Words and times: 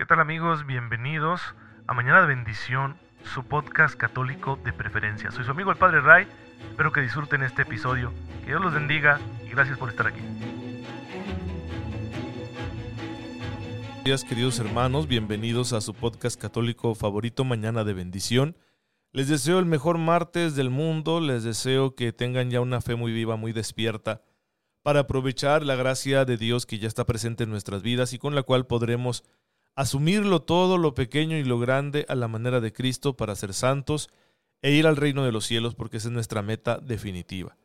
¿Qué 0.00 0.06
tal 0.06 0.18
amigos? 0.18 0.64
Bienvenidos 0.64 1.42
a 1.86 1.92
Mañana 1.92 2.22
de 2.22 2.28
Bendición, 2.28 2.96
su 3.22 3.44
podcast 3.44 3.94
católico 3.96 4.58
de 4.64 4.72
preferencia. 4.72 5.30
Soy 5.30 5.44
su 5.44 5.50
amigo 5.50 5.70
el 5.70 5.76
Padre 5.76 6.00
Ray, 6.00 6.26
espero 6.70 6.90
que 6.90 7.02
disfruten 7.02 7.42
este 7.42 7.62
episodio, 7.62 8.10
que 8.40 8.46
Dios 8.46 8.62
los 8.62 8.72
bendiga 8.72 9.20
y 9.44 9.50
gracias 9.50 9.76
por 9.76 9.90
estar 9.90 10.06
aquí. 10.06 10.22
Buenos 13.88 14.04
días 14.04 14.24
queridos 14.24 14.58
hermanos, 14.58 15.06
bienvenidos 15.06 15.74
a 15.74 15.82
su 15.82 15.92
podcast 15.92 16.40
católico 16.40 16.94
favorito 16.94 17.44
Mañana 17.44 17.84
de 17.84 17.92
Bendición. 17.92 18.56
Les 19.12 19.28
deseo 19.28 19.58
el 19.58 19.66
mejor 19.66 19.98
martes 19.98 20.56
del 20.56 20.70
mundo, 20.70 21.20
les 21.20 21.44
deseo 21.44 21.94
que 21.94 22.14
tengan 22.14 22.48
ya 22.48 22.62
una 22.62 22.80
fe 22.80 22.94
muy 22.94 23.12
viva, 23.12 23.36
muy 23.36 23.52
despierta, 23.52 24.22
para 24.82 25.00
aprovechar 25.00 25.62
la 25.62 25.74
gracia 25.74 26.24
de 26.24 26.38
Dios 26.38 26.64
que 26.64 26.78
ya 26.78 26.88
está 26.88 27.04
presente 27.04 27.44
en 27.44 27.50
nuestras 27.50 27.82
vidas 27.82 28.14
y 28.14 28.18
con 28.18 28.34
la 28.34 28.42
cual 28.44 28.66
podremos 28.66 29.24
asumirlo 29.80 30.42
todo, 30.42 30.76
lo 30.76 30.92
pequeño 30.92 31.38
y 31.38 31.44
lo 31.44 31.58
grande, 31.58 32.04
a 32.10 32.14
la 32.14 32.28
manera 32.28 32.60
de 32.60 32.70
Cristo 32.70 33.16
para 33.16 33.34
ser 33.34 33.54
santos 33.54 34.10
e 34.60 34.72
ir 34.72 34.86
al 34.86 34.96
reino 34.96 35.24
de 35.24 35.32
los 35.32 35.46
cielos, 35.46 35.74
porque 35.74 35.96
esa 35.96 36.08
es 36.08 36.12
nuestra 36.12 36.42
meta 36.42 36.76
definitiva. 36.76 37.56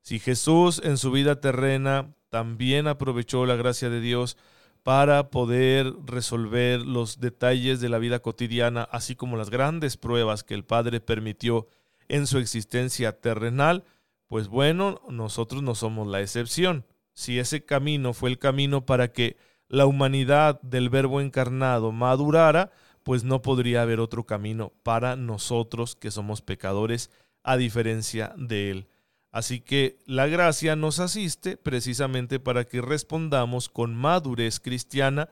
Si 0.00 0.20
Jesús 0.20 0.80
en 0.84 0.96
su 0.98 1.10
vida 1.10 1.40
terrena 1.40 2.14
también 2.28 2.86
aprovechó 2.86 3.44
la 3.44 3.56
gracia 3.56 3.90
de 3.90 4.00
Dios 4.00 4.36
para 4.84 5.30
poder 5.30 5.92
resolver 6.04 6.82
los 6.82 7.18
detalles 7.18 7.80
de 7.80 7.88
la 7.88 7.98
vida 7.98 8.20
cotidiana, 8.20 8.84
así 8.92 9.16
como 9.16 9.36
las 9.36 9.50
grandes 9.50 9.96
pruebas 9.96 10.44
que 10.44 10.54
el 10.54 10.64
Padre 10.64 11.00
permitió 11.00 11.66
en 12.06 12.28
su 12.28 12.38
existencia 12.38 13.20
terrenal, 13.20 13.82
pues 14.28 14.46
bueno, 14.46 15.02
nosotros 15.08 15.64
no 15.64 15.74
somos 15.74 16.06
la 16.06 16.20
excepción. 16.20 16.86
Si 17.14 17.40
ese 17.40 17.64
camino 17.64 18.12
fue 18.12 18.30
el 18.30 18.38
camino 18.38 18.86
para 18.86 19.08
que 19.12 19.36
la 19.68 19.86
humanidad 19.86 20.60
del 20.62 20.90
Verbo 20.90 21.20
encarnado 21.20 21.92
madurara, 21.92 22.70
pues 23.02 23.24
no 23.24 23.42
podría 23.42 23.82
haber 23.82 24.00
otro 24.00 24.24
camino 24.24 24.72
para 24.82 25.16
nosotros 25.16 25.96
que 25.96 26.10
somos 26.10 26.42
pecadores, 26.42 27.10
a 27.42 27.56
diferencia 27.56 28.34
de 28.36 28.70
Él. 28.70 28.88
Así 29.30 29.60
que 29.60 29.98
la 30.06 30.26
gracia 30.26 30.76
nos 30.76 31.00
asiste 31.00 31.56
precisamente 31.56 32.40
para 32.40 32.64
que 32.64 32.80
respondamos 32.80 33.68
con 33.68 33.94
madurez 33.94 34.58
cristiana 34.60 35.28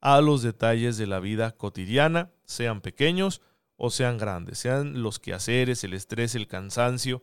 a 0.00 0.20
los 0.20 0.42
detalles 0.42 0.98
de 0.98 1.06
la 1.06 1.20
vida 1.20 1.52
cotidiana, 1.52 2.30
sean 2.44 2.80
pequeños 2.80 3.40
o 3.76 3.90
sean 3.90 4.18
grandes, 4.18 4.58
sean 4.58 5.02
los 5.02 5.18
quehaceres, 5.18 5.84
el 5.84 5.94
estrés, 5.94 6.34
el 6.34 6.48
cansancio, 6.48 7.22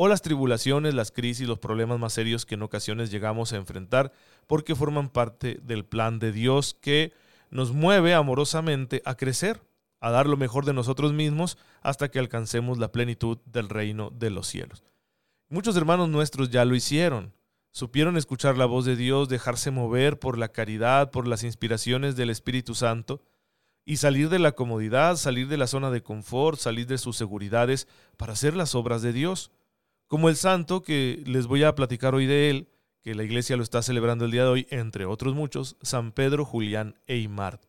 o 0.00 0.06
las 0.06 0.22
tribulaciones, 0.22 0.94
las 0.94 1.10
crisis, 1.10 1.48
los 1.48 1.58
problemas 1.58 1.98
más 1.98 2.12
serios 2.12 2.46
que 2.46 2.54
en 2.54 2.62
ocasiones 2.62 3.10
llegamos 3.10 3.52
a 3.52 3.56
enfrentar 3.56 4.12
porque 4.46 4.76
forman 4.76 5.08
parte 5.08 5.58
del 5.64 5.84
plan 5.84 6.20
de 6.20 6.30
Dios 6.30 6.76
que 6.80 7.12
nos 7.50 7.72
mueve 7.72 8.14
amorosamente 8.14 9.02
a 9.04 9.16
crecer, 9.16 9.60
a 9.98 10.12
dar 10.12 10.28
lo 10.28 10.36
mejor 10.36 10.64
de 10.64 10.72
nosotros 10.72 11.12
mismos 11.12 11.58
hasta 11.82 12.12
que 12.12 12.20
alcancemos 12.20 12.78
la 12.78 12.92
plenitud 12.92 13.38
del 13.44 13.68
reino 13.68 14.10
de 14.10 14.30
los 14.30 14.46
cielos. 14.46 14.84
Muchos 15.48 15.76
hermanos 15.76 16.08
nuestros 16.08 16.50
ya 16.50 16.64
lo 16.64 16.76
hicieron, 16.76 17.34
supieron 17.72 18.16
escuchar 18.16 18.56
la 18.56 18.66
voz 18.66 18.84
de 18.84 18.94
Dios, 18.94 19.28
dejarse 19.28 19.72
mover 19.72 20.20
por 20.20 20.38
la 20.38 20.52
caridad, 20.52 21.10
por 21.10 21.26
las 21.26 21.42
inspiraciones 21.42 22.14
del 22.14 22.30
Espíritu 22.30 22.76
Santo, 22.76 23.20
y 23.84 23.96
salir 23.96 24.28
de 24.28 24.38
la 24.38 24.52
comodidad, 24.52 25.16
salir 25.16 25.48
de 25.48 25.56
la 25.56 25.66
zona 25.66 25.90
de 25.90 26.04
confort, 26.04 26.56
salir 26.56 26.86
de 26.86 26.98
sus 26.98 27.16
seguridades 27.16 27.88
para 28.16 28.34
hacer 28.34 28.54
las 28.54 28.76
obras 28.76 29.02
de 29.02 29.12
Dios 29.12 29.50
como 30.08 30.30
el 30.30 30.36
santo 30.36 30.82
que 30.82 31.22
les 31.26 31.46
voy 31.46 31.62
a 31.62 31.74
platicar 31.74 32.14
hoy 32.14 32.26
de 32.26 32.50
él, 32.50 32.68
que 33.02 33.14
la 33.14 33.22
iglesia 33.22 33.56
lo 33.56 33.62
está 33.62 33.82
celebrando 33.82 34.24
el 34.24 34.30
día 34.30 34.42
de 34.42 34.48
hoy, 34.48 34.66
entre 34.70 35.04
otros 35.04 35.34
muchos, 35.34 35.76
San 35.82 36.12
Pedro 36.12 36.44
Julián 36.44 36.98
Eymard. 37.06 37.60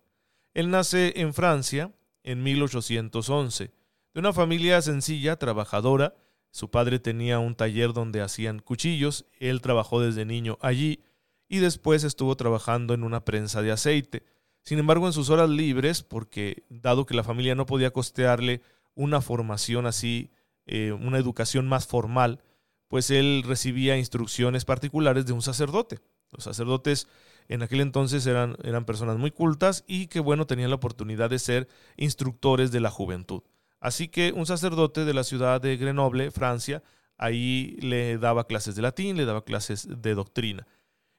Él 0.53 0.71
nace 0.71 1.13
en 1.17 1.33
Francia 1.33 1.93
en 2.23 2.41
1811, 2.41 3.71
de 4.13 4.19
una 4.19 4.33
familia 4.33 4.81
sencilla, 4.81 5.35
trabajadora. 5.35 6.15
Su 6.51 6.71
padre 6.71 6.97
tenía 6.99 7.39
un 7.39 7.55
taller 7.55 7.93
donde 7.93 8.21
hacían 8.21 8.59
cuchillos, 8.59 9.25
él 9.39 9.61
trabajó 9.61 10.01
desde 10.01 10.25
niño 10.25 10.57
allí 10.61 11.03
y 11.47 11.59
después 11.59 12.03
estuvo 12.03 12.35
trabajando 12.35 12.93
en 12.93 13.03
una 13.03 13.25
prensa 13.25 13.61
de 13.61 13.71
aceite. 13.71 14.23
Sin 14.63 14.79
embargo, 14.79 15.07
en 15.07 15.13
sus 15.13 15.29
horas 15.29 15.49
libres, 15.49 16.03
porque 16.03 16.63
dado 16.69 17.05
que 17.05 17.15
la 17.15 17.23
familia 17.23 17.55
no 17.55 17.65
podía 17.65 17.91
costearle 17.91 18.61
una 18.95 19.21
formación 19.21 19.85
así 19.85 20.31
eh, 20.71 20.91
una 20.91 21.17
educación 21.17 21.67
más 21.67 21.87
formal, 21.87 22.43
pues 22.87 23.09
él 23.09 23.43
recibía 23.43 23.97
instrucciones 23.97 24.65
particulares 24.65 25.25
de 25.25 25.33
un 25.33 25.41
sacerdote. 25.41 25.97
Los 26.31 26.43
sacerdotes 26.43 27.07
en 27.47 27.63
aquel 27.63 27.81
entonces 27.81 28.27
eran, 28.27 28.55
eran 28.63 28.85
personas 28.85 29.17
muy 29.17 29.31
cultas 29.31 29.83
y 29.87 30.05
que 30.07 30.19
bueno, 30.19 30.45
tenían 30.45 30.69
la 30.69 30.75
oportunidad 30.75 31.31
de 31.31 31.39
ser 31.39 31.67
instructores 31.97 32.71
de 32.71 32.81
la 32.81 32.91
juventud. 32.91 33.41
Así 33.79 34.09
que 34.09 34.31
un 34.31 34.45
sacerdote 34.45 35.05
de 35.05 35.13
la 35.15 35.23
ciudad 35.23 35.59
de 35.59 35.75
Grenoble, 35.75 36.29
Francia, 36.29 36.83
ahí 37.17 37.75
le 37.79 38.19
daba 38.19 38.45
clases 38.45 38.75
de 38.75 38.83
latín, 38.83 39.17
le 39.17 39.25
daba 39.25 39.43
clases 39.43 39.87
de 39.89 40.13
doctrina. 40.13 40.67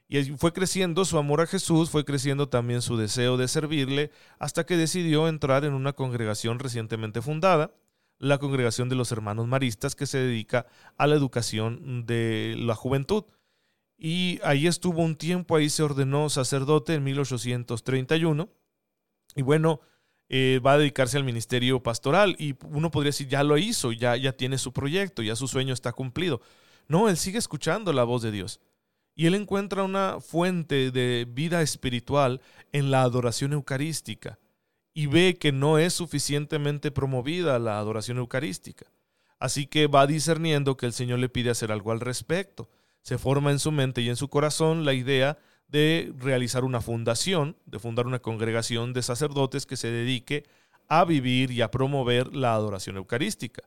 Y 0.07 0.23
fue 0.37 0.53
creciendo 0.53 1.05
su 1.05 1.19
amor 1.19 1.41
a 1.41 1.47
Jesús, 1.47 1.91
fue 1.91 2.05
creciendo 2.05 2.49
también 2.49 2.83
su 2.83 2.97
deseo 2.97 3.37
de 3.37 3.49
servirle, 3.49 4.13
hasta 4.39 4.65
que 4.65 4.77
decidió 4.77 5.27
entrar 5.27 5.65
en 5.65 5.73
una 5.73 5.93
congregación 5.93 6.61
recientemente 6.61 7.21
fundada, 7.21 7.73
la 8.21 8.39
congregación 8.39 8.89
de 8.89 8.95
los 8.95 9.11
hermanos 9.11 9.49
maristas 9.49 9.97
que 9.97 10.07
se 10.07 10.19
dedica 10.19 10.67
a 10.99 11.07
la 11.07 11.17
educación 11.17 12.05
de 12.07 12.55
la 12.59 12.75
juventud. 12.75 13.25
Y 13.99 14.39
ahí 14.45 14.67
estuvo 14.67 15.03
un 15.03 15.17
tiempo, 15.17 15.57
ahí 15.57 15.71
se 15.71 15.83
ordenó 15.83 16.29
sacerdote 16.29 16.95
en 16.95 17.03
1831. 17.03 18.49
Y 19.35 19.43
bueno, 19.43 19.81
eh, 20.29 20.61
va 20.65 20.75
a 20.75 20.79
dedicarse 20.79 21.17
al 21.17 21.25
ministerio 21.25 21.83
pastoral. 21.83 22.37
Y 22.39 22.57
uno 22.67 22.91
podría 22.91 23.09
decir, 23.09 23.27
ya 23.27 23.43
lo 23.43 23.57
hizo, 23.57 23.91
ya, 23.91 24.17
ya 24.17 24.33
tiene 24.33 24.59
su 24.59 24.73
proyecto, 24.73 25.23
ya 25.23 25.35
su 25.35 25.49
sueño 25.49 25.73
está 25.73 25.93
cumplido. 25.93 26.43
No, 26.89 27.09
él 27.09 27.17
sigue 27.17 27.39
escuchando 27.39 27.93
la 27.95 28.05
voz 28.05 28.21
de 28.21 28.33
Dios. 28.33 28.61
Y 29.15 29.27
él 29.27 29.35
encuentra 29.35 29.83
una 29.83 30.21
fuente 30.21 30.91
de 30.91 31.27
vida 31.29 31.63
espiritual 31.63 32.43
en 32.73 32.91
la 32.91 33.03
adoración 33.03 33.55
eucarística 33.55 34.39
y 34.93 35.07
ve 35.07 35.37
que 35.39 35.53
no 35.53 35.79
es 35.79 35.95
suficientemente 35.95 36.91
promovida 36.91 37.59
la 37.59 37.79
adoración 37.79 38.19
eucarística. 38.19 38.87
Así 39.39 39.67
que 39.67 39.87
va 39.87 40.07
discerniendo 40.07 40.77
que 40.77 40.87
el 40.87 40.93
Señor 40.93 41.19
le 41.19 41.29
pide 41.29 41.51
hacer 41.51 41.73
algo 41.73 41.93
al 41.93 42.01
respecto. 42.01 42.69
Se 43.03 43.17
forma 43.17 43.51
en 43.51 43.59
su 43.59 43.73
mente 43.73 44.03
y 44.03 44.09
en 44.09 44.17
su 44.17 44.29
corazón 44.29 44.85
la 44.85 44.93
idea 44.93 45.39
de 45.69 46.13
realizar 46.19 46.65
una 46.65 46.81
fundación, 46.81 47.57
de 47.65 47.79
fundar 47.79 48.07
una 48.07 48.19
congregación 48.19 48.93
de 48.93 49.03
sacerdotes 49.03 49.65
que 49.67 49.77
se 49.77 49.91
dedique 49.91 50.45
a 50.89 51.05
vivir 51.05 51.53
y 51.53 51.63
a 51.63 51.71
promover 51.71 52.35
la 52.35 52.55
adoración 52.55 52.97
eucarística. 52.97 53.63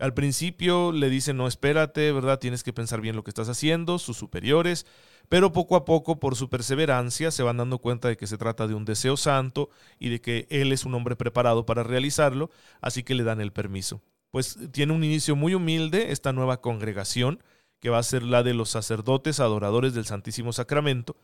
Al 0.00 0.14
principio 0.14 0.92
le 0.92 1.10
dice, 1.10 1.34
no, 1.34 1.46
espérate, 1.46 2.10
¿verdad? 2.10 2.38
Tienes 2.38 2.62
que 2.62 2.72
pensar 2.72 3.02
bien 3.02 3.16
lo 3.16 3.22
que 3.22 3.30
estás 3.30 3.50
haciendo, 3.50 3.98
sus 3.98 4.16
superiores, 4.16 4.86
pero 5.28 5.52
poco 5.52 5.76
a 5.76 5.84
poco, 5.84 6.18
por 6.18 6.36
su 6.36 6.48
perseverancia, 6.48 7.30
se 7.30 7.42
van 7.42 7.58
dando 7.58 7.78
cuenta 7.78 8.08
de 8.08 8.16
que 8.16 8.26
se 8.26 8.38
trata 8.38 8.66
de 8.66 8.74
un 8.74 8.86
deseo 8.86 9.18
santo 9.18 9.68
y 9.98 10.08
de 10.08 10.20
que 10.20 10.46
él 10.48 10.72
es 10.72 10.86
un 10.86 10.94
hombre 10.94 11.16
preparado 11.16 11.66
para 11.66 11.82
realizarlo, 11.82 12.50
así 12.80 13.02
que 13.02 13.14
le 13.14 13.24
dan 13.24 13.42
el 13.42 13.52
permiso. 13.52 14.00
Pues 14.30 14.58
tiene 14.72 14.94
un 14.94 15.04
inicio 15.04 15.36
muy 15.36 15.54
humilde 15.54 16.12
esta 16.12 16.32
nueva 16.32 16.62
congregación, 16.62 17.42
que 17.78 17.90
va 17.90 17.98
a 17.98 18.02
ser 18.02 18.22
la 18.22 18.42
de 18.42 18.54
los 18.54 18.70
sacerdotes 18.70 19.38
adoradores 19.38 19.92
del 19.92 20.06
Santísimo 20.06 20.52
Sacramento, 20.52 21.16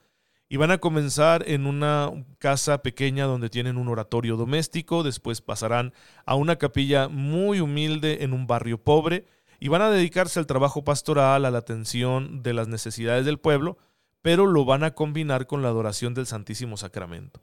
y 0.49 0.57
van 0.59 0.71
a 0.71 0.79
comenzar 0.79 1.45
en 1.49 1.67
una 1.67 2.13
casa 2.39 2.83
pequeña 2.83 3.25
donde 3.25 3.51
tienen 3.51 3.77
un 3.77 3.89
oratorio 3.89 4.37
doméstico, 4.37 5.03
después 5.03 5.41
pasarán 5.41 5.93
a 6.25 6.37
una 6.37 6.57
capilla 6.57 7.09
muy 7.09 7.61
humilde 7.61 8.23
en 8.23 8.33
un 8.33 8.47
barrio 8.47 8.79
pobre 8.79 9.27
y 9.59 9.69
van 9.69 9.83
a 9.83 9.91
dedicarse 9.91 10.39
al 10.39 10.47
trabajo 10.47 10.85
pastoral, 10.85 11.45
a 11.45 11.51
la 11.51 11.59
atención 11.59 12.43
de 12.43 12.53
las 12.53 12.69
necesidades 12.69 13.25
del 13.25 13.39
pueblo, 13.39 13.77
pero 14.23 14.47
lo 14.47 14.65
van 14.65 14.85
a 14.85 14.93
combinar 14.93 15.47
con 15.47 15.63
la 15.63 15.69
adoración 15.69 16.15
del 16.15 16.27
Santísimo 16.27 16.77
Sacramento. 16.77 17.41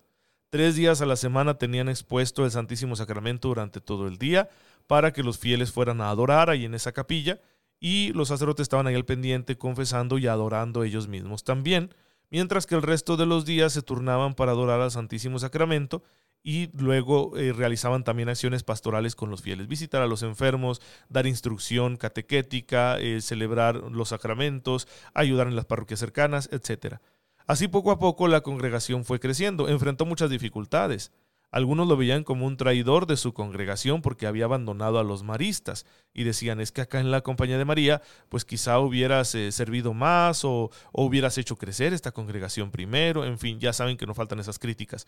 Tres 0.50 0.75
días 0.75 1.02
a 1.02 1.06
la 1.06 1.16
semana 1.16 1.58
tenían 1.58 1.90
expuesto 1.90 2.45
el 2.45 2.51
Santísimo 2.51 2.95
Sacramento 2.95 3.48
durante 3.48 3.81
todo 3.81 4.07
el 4.07 4.18
día 4.18 4.50
para 4.88 5.12
que 5.12 5.24
los 5.24 5.39
fieles 5.39 5.72
fueran 5.72 6.00
a 6.00 6.10
adorar 6.10 6.50
ahí 6.50 6.66
en 6.66 6.75
esa 6.75 6.92
capilla 6.92 7.42
y 7.80 8.13
los 8.13 8.27
sacerdotes 8.30 8.63
estaban 8.63 8.88
ahí 8.88 8.95
al 8.95 9.06
pendiente 9.06 9.57
confesando 9.57 10.18
y 10.19 10.27
adorando 10.27 10.83
ellos 10.83 11.07
mismos 11.07 11.44
también 11.44 11.94
mientras 12.33 12.65
que 12.65 12.74
el 12.74 12.81
resto 12.81 13.15
de 13.15 13.27
los 13.27 13.45
días 13.45 13.74
se 13.74 13.83
turnaban 13.83 14.33
para 14.33 14.53
adorar 14.53 14.81
al 14.81 14.89
Santísimo 14.89 15.38
Sacramento 15.38 16.03
y 16.41 16.71
luego 16.75 17.38
eh, 17.38 17.53
realizaban 17.53 18.03
también 18.03 18.27
acciones 18.27 18.63
pastorales 18.63 19.15
con 19.15 19.30
los 19.30 19.44
fieles, 19.44 19.68
visitar 19.68 20.01
a 20.01 20.07
los 20.07 20.24
enfermos, 20.24 20.81
dar 21.09 21.27
instrucción 21.27 21.95
catequética, 21.95 22.97
eh, 23.00 23.21
celebrar 23.21 23.75
los 23.75 24.09
sacramentos, 24.09 24.88
ayudar 25.13 25.45
en 25.45 25.56
las 25.56 25.65
parroquias 25.65 26.00
cercanas, 26.00 26.50
etc. 26.51 26.95
Así 27.45 27.68
poco 27.68 27.91
a 27.91 28.00
poco 28.00 28.27
la 28.27 28.41
congregación 28.41 29.06
fue 29.06 29.19
creciendo, 29.19 29.69
enfrentó 29.69 30.07
muchas 30.07 30.31
dificultades. 30.31 31.12
Algunos 31.53 31.88
lo 31.88 31.95
veían 31.95 32.23
como 32.23 32.47
un 32.47 32.57
traidor 32.57 33.05
de 33.05 33.15
su 33.15 33.35
congregación 33.35 34.01
porque 34.01 34.25
había 34.25 34.45
abandonado 34.45 34.97
a 34.97 35.03
los 35.03 35.21
maristas 35.21 35.85
y 36.11 36.23
decían, 36.23 36.59
es 36.59 36.71
que 36.71 36.81
acá 36.81 37.00
en 37.00 37.11
la 37.11 37.21
compañía 37.21 37.59
de 37.59 37.63
María, 37.63 38.01
pues 38.27 38.44
quizá 38.44 38.79
hubieras 38.79 39.35
eh, 39.35 39.51
servido 39.51 39.94
más 39.94 40.45
o, 40.45 40.71
o 40.91 41.05
hubieras 41.05 41.38
hecho 41.38 41.55
crecer 41.55 41.94
esta 41.94 42.11
congregación 42.11 42.71
primero, 42.71 43.23
en 43.23 43.38
fin, 43.38 43.59
ya 43.59 43.71
saben 43.71 43.97
que 43.97 44.07
no 44.07 44.15
faltan 44.15 44.39
esas 44.39 44.57
críticas. 44.57 45.05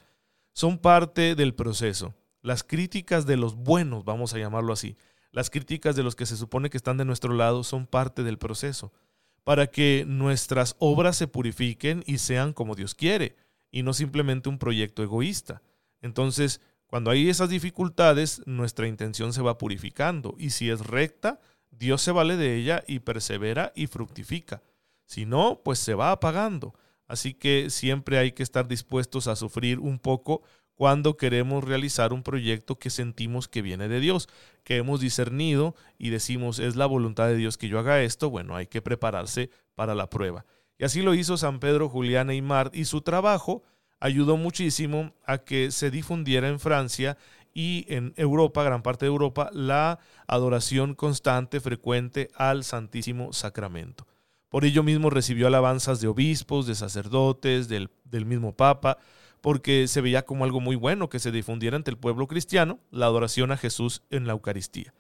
son 0.54 0.78
parte 0.78 1.34
del 1.34 1.56
proceso. 1.56 2.14
Las 2.44 2.64
críticas 2.64 3.26
de 3.26 3.38
los 3.38 3.56
buenos, 3.56 4.06
vamos 4.06 4.36
a 4.36 4.38
llamarlo 4.38 4.72
así, 4.72 4.98
las 5.32 5.50
críticas 5.50 5.96
de 5.96 6.04
los 6.04 6.16
que 6.16 6.28
se 6.28 6.38
supone 6.38 6.70
que 6.70 6.78
están 6.78 6.98
de 6.98 7.06
nuestro 7.06 7.34
lado 7.34 7.64
son 7.64 7.88
parte 7.88 8.22
del 8.22 8.38
proceso, 8.38 8.94
para 9.44 9.66
que 9.66 10.06
nuestras 10.06 10.76
obras 10.78 11.16
se 11.18 11.28
purifiquen 11.28 12.04
y 12.06 12.20
sean 12.20 12.54
como 12.54 12.76
Dios 12.76 12.94
quiere, 12.94 13.36
y 13.72 13.82
no 13.82 13.96
simplemente 13.96 14.48
un 14.48 14.60
proyecto 14.60 15.02
egoísta. 15.02 15.64
Entonces, 16.02 16.62
cuando 16.88 17.12
hay 17.12 17.30
esas 17.30 17.50
dificultades, 17.50 18.42
nuestra 18.46 18.88
intención 18.88 19.34
se 19.34 19.42
va 19.42 19.58
purificando, 19.58 20.36
y 20.38 20.52
si 20.52 20.70
es 20.70 20.86
recta, 20.86 21.40
Dios 21.72 22.02
se 22.02 22.12
vale 22.12 22.38
de 22.38 22.56
ella 22.56 22.84
y 22.88 23.00
persevera 23.00 23.74
y 23.76 23.88
fructifica. 23.88 24.62
Si 25.06 25.26
no, 25.26 25.62
pues 25.64 25.80
se 25.80 25.94
va 25.94 26.12
apagando. 26.12 26.74
Así 27.08 27.34
que 27.34 27.70
siempre 27.70 28.18
hay 28.18 28.32
que 28.32 28.44
estar 28.44 28.68
dispuestos 28.68 29.28
a 29.28 29.36
sufrir 29.36 29.80
un 29.80 30.00
poco 30.00 30.42
cuando 30.74 31.16
queremos 31.16 31.64
realizar 31.64 32.14
un 32.14 32.24
proyecto 32.24 32.78
que 32.78 32.90
sentimos 32.90 33.48
que 33.48 33.62
viene 33.62 33.88
de 33.88 34.00
Dios, 34.00 34.28
que 34.64 34.78
hemos 34.78 35.00
discernido 35.00 35.76
y 35.98 36.10
decimos 36.10 36.60
es 36.60 36.76
la 36.76 36.86
voluntad 36.86 37.28
de 37.28 37.38
Dios 37.38 37.58
que 37.58 37.70
yo 37.70 37.80
haga 37.80 38.02
esto, 38.02 38.30
bueno, 38.30 38.56
hay 38.56 38.68
que 38.68 38.82
prepararse 38.82 39.50
para 39.74 39.96
la 39.96 40.10
prueba. 40.10 40.46
Y 40.78 40.84
así 40.84 41.02
lo 41.02 41.14
hizo 41.14 41.38
San 41.38 41.60
Pedro, 41.60 41.88
Julián 41.88 42.32
y 42.32 42.42
Mart 42.42 42.76
y 42.76 42.86
su 42.86 43.02
trabajo 43.02 43.64
ayudó 44.00 44.38
muchísimo 44.38 45.14
a 45.26 45.40
que 45.40 45.72
se 45.72 45.92
difundiera 45.92 46.48
en 46.48 46.60
Francia 46.60 47.18
y 47.54 47.86
en 47.88 48.14
Europa, 48.18 48.64
gran 48.64 48.84
parte 48.84 49.06
de 49.06 49.12
Europa, 49.12 49.50
la 49.54 50.00
adoración 50.28 50.94
constante, 50.94 51.62
frecuente 51.62 52.30
al 52.36 52.64
Santísimo 52.64 53.32
Sacramento. 53.32 54.06
Por 54.50 54.66
ello 54.66 54.84
mismo 54.84 55.10
recibió 55.10 55.48
alabanzas 55.48 56.02
de 56.02 56.08
obispos, 56.08 56.68
de 56.68 56.76
sacerdotes, 56.76 57.68
del, 57.68 57.90
mismo 58.26 58.56
Papa, 58.56 58.98
porque 59.42 59.88
se 59.88 60.02
veía 60.02 60.26
como 60.26 60.44
algo 60.44 60.60
muy 60.60 60.76
bueno 60.76 61.10
que 61.10 61.20
se 61.20 61.32
difundiera 61.32 61.78
ante 61.78 61.92
el 61.92 61.98
pueblo 61.98 62.28
cristiano 62.28 62.80
la 62.92 63.06
adoración 63.06 63.52
a 63.52 63.58
Jesús 63.58 64.02
en 64.10 64.28
la 64.28 64.34
Eucaristía. 64.34 64.94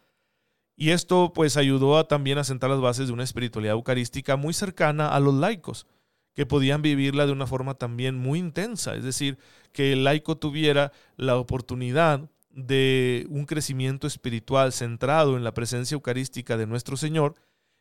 Y 0.77 0.89
esto 0.89 1.31
pues 1.33 1.55
ayudó 1.57 1.97
a, 1.97 2.07
también 2.07 2.37
a 2.37 2.43
sentar 2.43 2.69
las 2.69 2.81
bases 2.81 3.07
de 3.07 3.13
una 3.13 3.23
espiritualidad 3.23 3.75
eucarística 3.75 4.35
muy 4.35 4.53
cercana 4.53 5.07
a 5.07 5.19
los 5.19 5.33
laicos, 5.33 5.87
que 6.35 6.45
podían 6.45 6.81
vivirla 6.81 7.25
de 7.25 7.31
una 7.31 7.47
forma 7.47 7.75
también 7.75 8.15
muy 8.15 8.39
intensa, 8.39 8.95
es 8.95 9.03
decir, 9.03 9.37
que 9.71 9.93
el 9.93 10.03
laico 10.03 10.37
tuviera 10.37 10.91
la 11.15 11.37
oportunidad 11.37 12.29
de 12.49 13.25
un 13.29 13.45
crecimiento 13.45 14.07
espiritual 14.07 14.71
centrado 14.71 15.37
en 15.37 15.43
la 15.43 15.53
presencia 15.53 15.95
eucarística 15.95 16.57
de 16.57 16.67
nuestro 16.67 16.97
Señor 16.97 17.35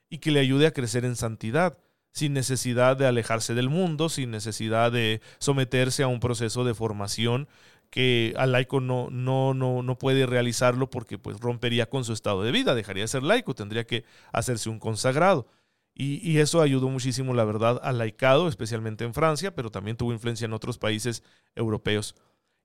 y 0.08 0.18
que 0.18 0.30
le 0.30 0.40
ayude 0.40 0.66
a 0.66 0.72
crecer 0.72 1.04
en 1.04 1.16
santidad 1.16 1.78
sin 2.12 2.32
necesidad 2.32 2.96
de 2.96 3.06
alejarse 3.06 3.54
del 3.54 3.68
mundo, 3.68 4.08
sin 4.08 4.30
necesidad 4.30 4.92
de 4.92 5.20
someterse 5.38 6.04
a 6.04 6.08
un 6.08 6.20
proceso 6.20 6.64
de 6.64 6.74
formación 6.74 7.48
que 7.90 8.34
al 8.36 8.52
laico 8.52 8.80
no, 8.80 9.08
no, 9.10 9.52
no, 9.54 9.82
no 9.82 9.98
puede 9.98 10.26
realizarlo 10.26 10.90
porque 10.90 11.18
pues 11.18 11.40
rompería 11.40 11.86
con 11.86 12.04
su 12.04 12.12
estado 12.12 12.42
de 12.42 12.52
vida, 12.52 12.74
dejaría 12.74 13.04
de 13.04 13.08
ser 13.08 13.24
laico, 13.24 13.54
tendría 13.54 13.84
que 13.84 14.04
hacerse 14.32 14.70
un 14.70 14.78
consagrado. 14.78 15.48
Y, 15.96 16.38
eso 16.38 16.60
ayudó 16.60 16.88
muchísimo, 16.88 17.34
la 17.34 17.44
verdad, 17.44 17.80
al 17.84 17.98
laicado, 17.98 18.48
especialmente 18.48 19.04
en 19.04 19.14
Francia, 19.14 19.54
pero 19.54 19.70
también 19.70 19.96
tuvo 19.96 20.12
influencia 20.12 20.44
en 20.44 20.52
otros 20.52 20.76
países 20.76 21.22
europeos. 21.54 22.16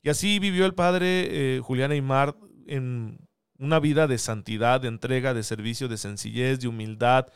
Y 0.01 0.09
así 0.09 0.39
vivió 0.39 0.65
el 0.65 0.73
padre 0.73 1.57
eh, 1.57 1.59
Julián 1.59 1.91
Aymar 1.91 2.35
en 2.65 3.19
una 3.59 3.79
vida 3.79 4.07
de 4.07 4.17
santidad, 4.17 4.81
de 4.81 4.87
entrega, 4.87 5.35
de 5.35 5.43
servicio, 5.43 5.87
de 5.87 5.97
sencillez, 5.97 6.59
de 6.59 6.69
humildad, 6.69 7.27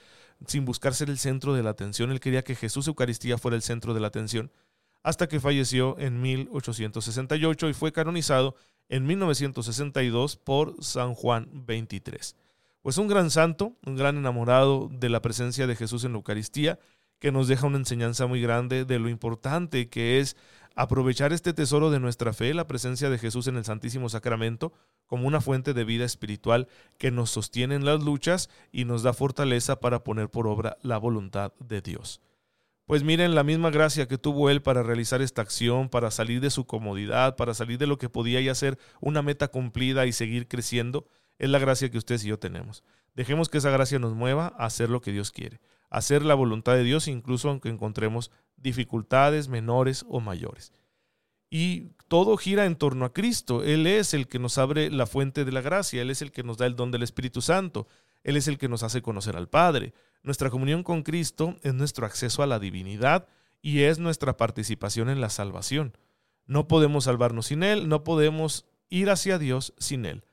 sin 0.48 0.66
buscar 0.66 0.96
ser 0.96 1.12
el 1.12 1.20
centro 1.20 1.54
de 1.54 1.62
la 1.62 1.70
atención. 1.70 2.12
Él 2.12 2.20
quería 2.20 2.44
que 2.44 2.56
Jesús 2.56 2.88
Eucaristía 2.88 3.38
fuera 3.38 3.56
el 3.56 3.62
centro 3.62 3.94
de 3.94 4.00
la 4.00 4.08
atención, 4.08 4.52
hasta 5.04 5.28
que 5.28 5.40
falleció 5.40 5.96
en 6.00 6.22
1868 6.22 7.70
y 7.70 7.74
fue 7.74 7.92
canonizado 7.92 8.56
en 8.90 9.06
1962 9.06 10.38
por 10.38 10.82
San 10.84 11.14
Juan 11.14 11.66
XXIII. 11.68 12.36
Pues 12.84 12.98
un 12.98 13.08
gran 13.08 13.32
santo, 13.32 13.78
un 13.86 13.96
gran 13.96 14.18
enamorado 14.18 14.90
de 14.92 15.08
la 15.08 15.22
presencia 15.22 15.68
de 15.68 15.76
Jesús 15.78 16.04
en 16.04 16.12
la 16.12 16.18
Eucaristía, 16.18 16.80
que 17.18 17.32
nos 17.32 17.48
deja 17.48 17.66
una 17.66 17.78
enseñanza 17.78 18.28
muy 18.28 18.42
grande 18.42 18.84
de 18.84 19.00
lo 19.00 19.08
importante 19.08 19.88
que 19.88 20.20
es 20.20 20.36
aprovechar 20.76 21.32
este 21.32 21.54
tesoro 21.54 21.92
de 21.92 22.02
nuestra 22.02 22.34
fe, 22.34 22.54
la 22.54 22.68
presencia 22.68 23.10
de 23.10 23.18
Jesús 23.18 23.48
en 23.48 23.56
el 23.56 23.64
Santísimo 23.64 24.10
Sacramento, 24.10 24.74
como 25.06 25.28
una 25.28 25.40
fuente 25.40 25.74
de 25.74 25.86
vida 25.86 26.04
espiritual 26.04 26.68
que 26.98 27.10
nos 27.10 27.30
sostiene 27.30 27.76
en 27.76 27.86
las 27.86 28.04
luchas 28.04 28.50
y 28.74 28.84
nos 28.84 29.02
da 29.02 29.14
fortaleza 29.14 29.80
para 29.80 30.04
poner 30.04 30.30
por 30.30 30.46
obra 30.46 30.76
la 30.82 30.98
voluntad 30.98 31.54
de 31.60 31.80
Dios. 31.80 32.20
Pues 32.86 33.02
miren 33.04 33.34
la 33.34 33.46
misma 33.46 33.70
gracia 33.70 34.10
que 34.10 34.18
tuvo 34.18 34.50
él 34.50 34.62
para 34.62 34.84
realizar 34.84 35.22
esta 35.22 35.42
acción, 35.42 35.88
para 35.88 36.12
salir 36.12 36.42
de 36.42 36.50
su 36.50 36.66
comodidad, 36.66 37.38
para 37.38 37.54
salir 37.54 37.78
de 37.78 37.88
lo 37.88 37.98
que 37.98 38.10
podía 38.10 38.42
ya 38.42 38.54
ser 38.56 38.78
una 39.00 39.22
meta 39.22 39.48
cumplida 39.48 40.06
y 40.06 40.12
seguir 40.12 40.50
creciendo, 40.50 41.08
es 41.44 41.50
la 41.50 41.60
gracia 41.60 41.92
que 41.92 41.98
ustedes 41.98 42.24
y 42.24 42.30
yo 42.30 42.40
tenemos. 42.40 42.84
Dejemos 43.16 43.50
que 43.50 43.58
esa 43.58 43.70
gracia 43.70 44.00
nos 44.00 44.14
mueva 44.14 44.54
a 44.58 44.66
hacer 44.66 44.90
lo 44.90 45.02
que 45.02 45.12
Dios 45.12 45.32
quiere, 45.32 45.60
a 45.90 45.98
hacer 45.98 46.24
la 46.24 46.36
voluntad 46.36 46.74
de 46.74 46.84
Dios 46.84 47.10
incluso 47.10 47.50
aunque 47.50 47.68
encontremos 47.68 48.32
dificultades 48.56 49.50
menores 49.50 50.06
o 50.08 50.22
mayores. 50.22 50.72
Y 51.50 51.92
todo 52.08 52.38
gira 52.38 52.66
en 52.66 52.78
torno 52.78 53.04
a 53.04 53.12
Cristo. 53.12 53.62
Él 53.62 53.88
es 53.88 54.14
el 54.14 54.30
que 54.30 54.40
nos 54.40 54.58
abre 54.58 54.90
la 54.90 55.06
fuente 55.06 55.44
de 55.44 55.52
la 55.52 55.60
gracia, 55.60 56.02
Él 56.02 56.12
es 56.12 56.22
el 56.22 56.32
que 56.32 56.44
nos 56.44 56.58
da 56.58 56.66
el 56.66 56.78
don 56.78 56.92
del 56.92 57.04
Espíritu 57.04 57.42
Santo, 57.42 57.88
Él 58.24 58.38
es 58.38 58.48
el 58.48 58.58
que 58.58 58.70
nos 58.70 58.82
hace 58.82 59.02
conocer 59.02 59.36
al 59.36 59.50
Padre. 59.50 59.94
Nuestra 60.24 60.50
comunión 60.50 60.82
con 60.84 61.04
Cristo 61.04 61.58
es 61.62 61.74
nuestro 61.74 62.06
acceso 62.06 62.42
a 62.42 62.48
la 62.48 62.58
divinidad 62.58 63.28
y 63.62 63.82
es 63.82 64.00
nuestra 64.00 64.38
participación 64.38 65.10
en 65.10 65.20
la 65.20 65.30
salvación. 65.30 65.98
No 66.46 66.70
podemos 66.70 67.04
salvarnos 67.04 67.48
sin 67.48 67.64
Él, 67.64 67.90
no 67.90 68.06
podemos 68.06 68.66
ir 68.90 69.10
hacia 69.10 69.38
Dios 69.38 69.74
sin 69.78 70.06
Él. 70.06 70.24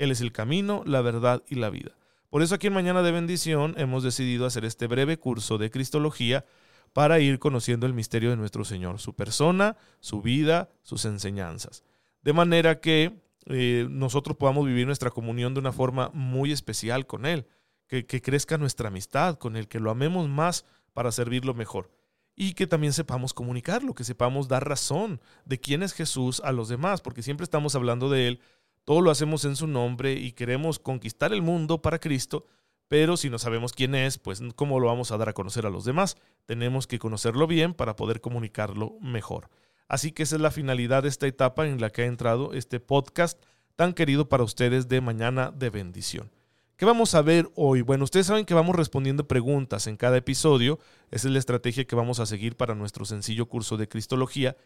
Él 0.00 0.10
es 0.10 0.22
el 0.22 0.32
camino, 0.32 0.82
la 0.86 1.02
verdad 1.02 1.42
y 1.46 1.56
la 1.56 1.68
vida. 1.68 1.92
Por 2.30 2.40
eso 2.40 2.54
aquí 2.54 2.68
en 2.68 2.72
Mañana 2.72 3.02
de 3.02 3.12
Bendición 3.12 3.74
hemos 3.76 4.02
decidido 4.02 4.46
hacer 4.46 4.64
este 4.64 4.86
breve 4.86 5.18
curso 5.18 5.58
de 5.58 5.70
Cristología 5.70 6.46
para 6.94 7.20
ir 7.20 7.38
conociendo 7.38 7.86
el 7.86 7.92
misterio 7.92 8.30
de 8.30 8.36
nuestro 8.36 8.64
Señor, 8.64 8.98
su 8.98 9.14
persona, 9.14 9.76
su 10.00 10.22
vida, 10.22 10.70
sus 10.82 11.04
enseñanzas. 11.04 11.84
De 12.22 12.32
manera 12.32 12.80
que 12.80 13.20
eh, 13.44 13.86
nosotros 13.90 14.38
podamos 14.38 14.64
vivir 14.66 14.86
nuestra 14.86 15.10
comunión 15.10 15.52
de 15.52 15.60
una 15.60 15.70
forma 15.70 16.10
muy 16.14 16.50
especial 16.50 17.06
con 17.06 17.26
Él, 17.26 17.46
que, 17.86 18.06
que 18.06 18.22
crezca 18.22 18.56
nuestra 18.56 18.88
amistad 18.88 19.36
con 19.36 19.54
Él, 19.54 19.68
que 19.68 19.80
lo 19.80 19.90
amemos 19.90 20.30
más 20.30 20.64
para 20.94 21.12
servirlo 21.12 21.52
mejor 21.52 21.90
y 22.36 22.54
que 22.54 22.66
también 22.66 22.94
sepamos 22.94 23.34
comunicarlo, 23.34 23.94
que 23.94 24.02
sepamos 24.02 24.48
dar 24.48 24.66
razón 24.66 25.20
de 25.44 25.60
quién 25.60 25.82
es 25.82 25.92
Jesús 25.92 26.40
a 26.42 26.52
los 26.52 26.70
demás, 26.70 27.02
porque 27.02 27.22
siempre 27.22 27.44
estamos 27.44 27.74
hablando 27.74 28.08
de 28.08 28.28
Él, 28.28 28.40
todo 28.90 29.02
lo 29.02 29.12
hacemos 29.12 29.44
en 29.44 29.54
su 29.54 29.68
nombre 29.68 30.14
y 30.14 30.32
queremos 30.32 30.80
conquistar 30.80 31.32
el 31.32 31.42
mundo 31.42 31.80
para 31.80 32.00
Cristo, 32.00 32.46
pero 32.88 33.16
si 33.16 33.30
no 33.30 33.38
sabemos 33.38 33.72
quién 33.72 33.94
es, 33.94 34.18
pues 34.18 34.42
cómo 34.56 34.80
lo 34.80 34.88
vamos 34.88 35.12
a 35.12 35.16
dar 35.16 35.28
a 35.28 35.32
conocer 35.32 35.64
a 35.64 35.70
los 35.70 35.84
demás. 35.84 36.16
Tenemos 36.44 36.88
que 36.88 36.98
conocerlo 36.98 37.46
bien 37.46 37.72
para 37.72 37.94
poder 37.94 38.20
comunicarlo 38.20 38.98
mejor. 39.00 39.48
Así 39.86 40.10
que 40.10 40.24
esa 40.24 40.34
es 40.34 40.42
la 40.42 40.50
finalidad 40.50 41.04
de 41.04 41.08
esta 41.08 41.28
etapa 41.28 41.68
en 41.68 41.80
la 41.80 41.90
que 41.90 42.02
ha 42.02 42.06
entrado 42.06 42.52
este 42.52 42.80
podcast 42.80 43.40
tan 43.76 43.92
querido 43.94 44.28
para 44.28 44.42
ustedes 44.42 44.88
de 44.88 45.00
Mañana 45.00 45.52
de 45.52 45.70
Bendición. 45.70 46.32
¿Qué 46.76 46.84
vamos 46.84 47.14
a 47.14 47.22
ver 47.22 47.48
hoy? 47.54 47.82
Bueno, 47.82 48.02
ustedes 48.02 48.26
saben 48.26 48.44
que 48.44 48.54
vamos 48.54 48.74
respondiendo 48.74 49.28
preguntas 49.28 49.86
en 49.86 49.96
cada 49.96 50.16
episodio. 50.16 50.80
Esa 51.12 51.28
es 51.28 51.32
la 51.32 51.38
estrategia 51.38 51.84
que 51.84 51.94
vamos 51.94 52.18
a 52.18 52.26
seguir 52.26 52.56
para 52.56 52.74
nuestro 52.74 53.04
sencillo 53.04 53.46
curso 53.46 53.76
de 53.76 53.86
Cristología. 53.86 54.56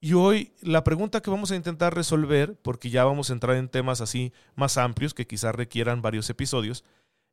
Y 0.00 0.12
hoy 0.12 0.52
la 0.60 0.84
pregunta 0.84 1.20
que 1.20 1.30
vamos 1.30 1.50
a 1.50 1.56
intentar 1.56 1.94
resolver, 1.94 2.58
porque 2.60 2.90
ya 2.90 3.04
vamos 3.04 3.30
a 3.30 3.32
entrar 3.32 3.56
en 3.56 3.68
temas 3.68 4.00
así 4.00 4.32
más 4.54 4.76
amplios 4.76 5.14
que 5.14 5.26
quizás 5.26 5.54
requieran 5.54 6.02
varios 6.02 6.28
episodios, 6.28 6.84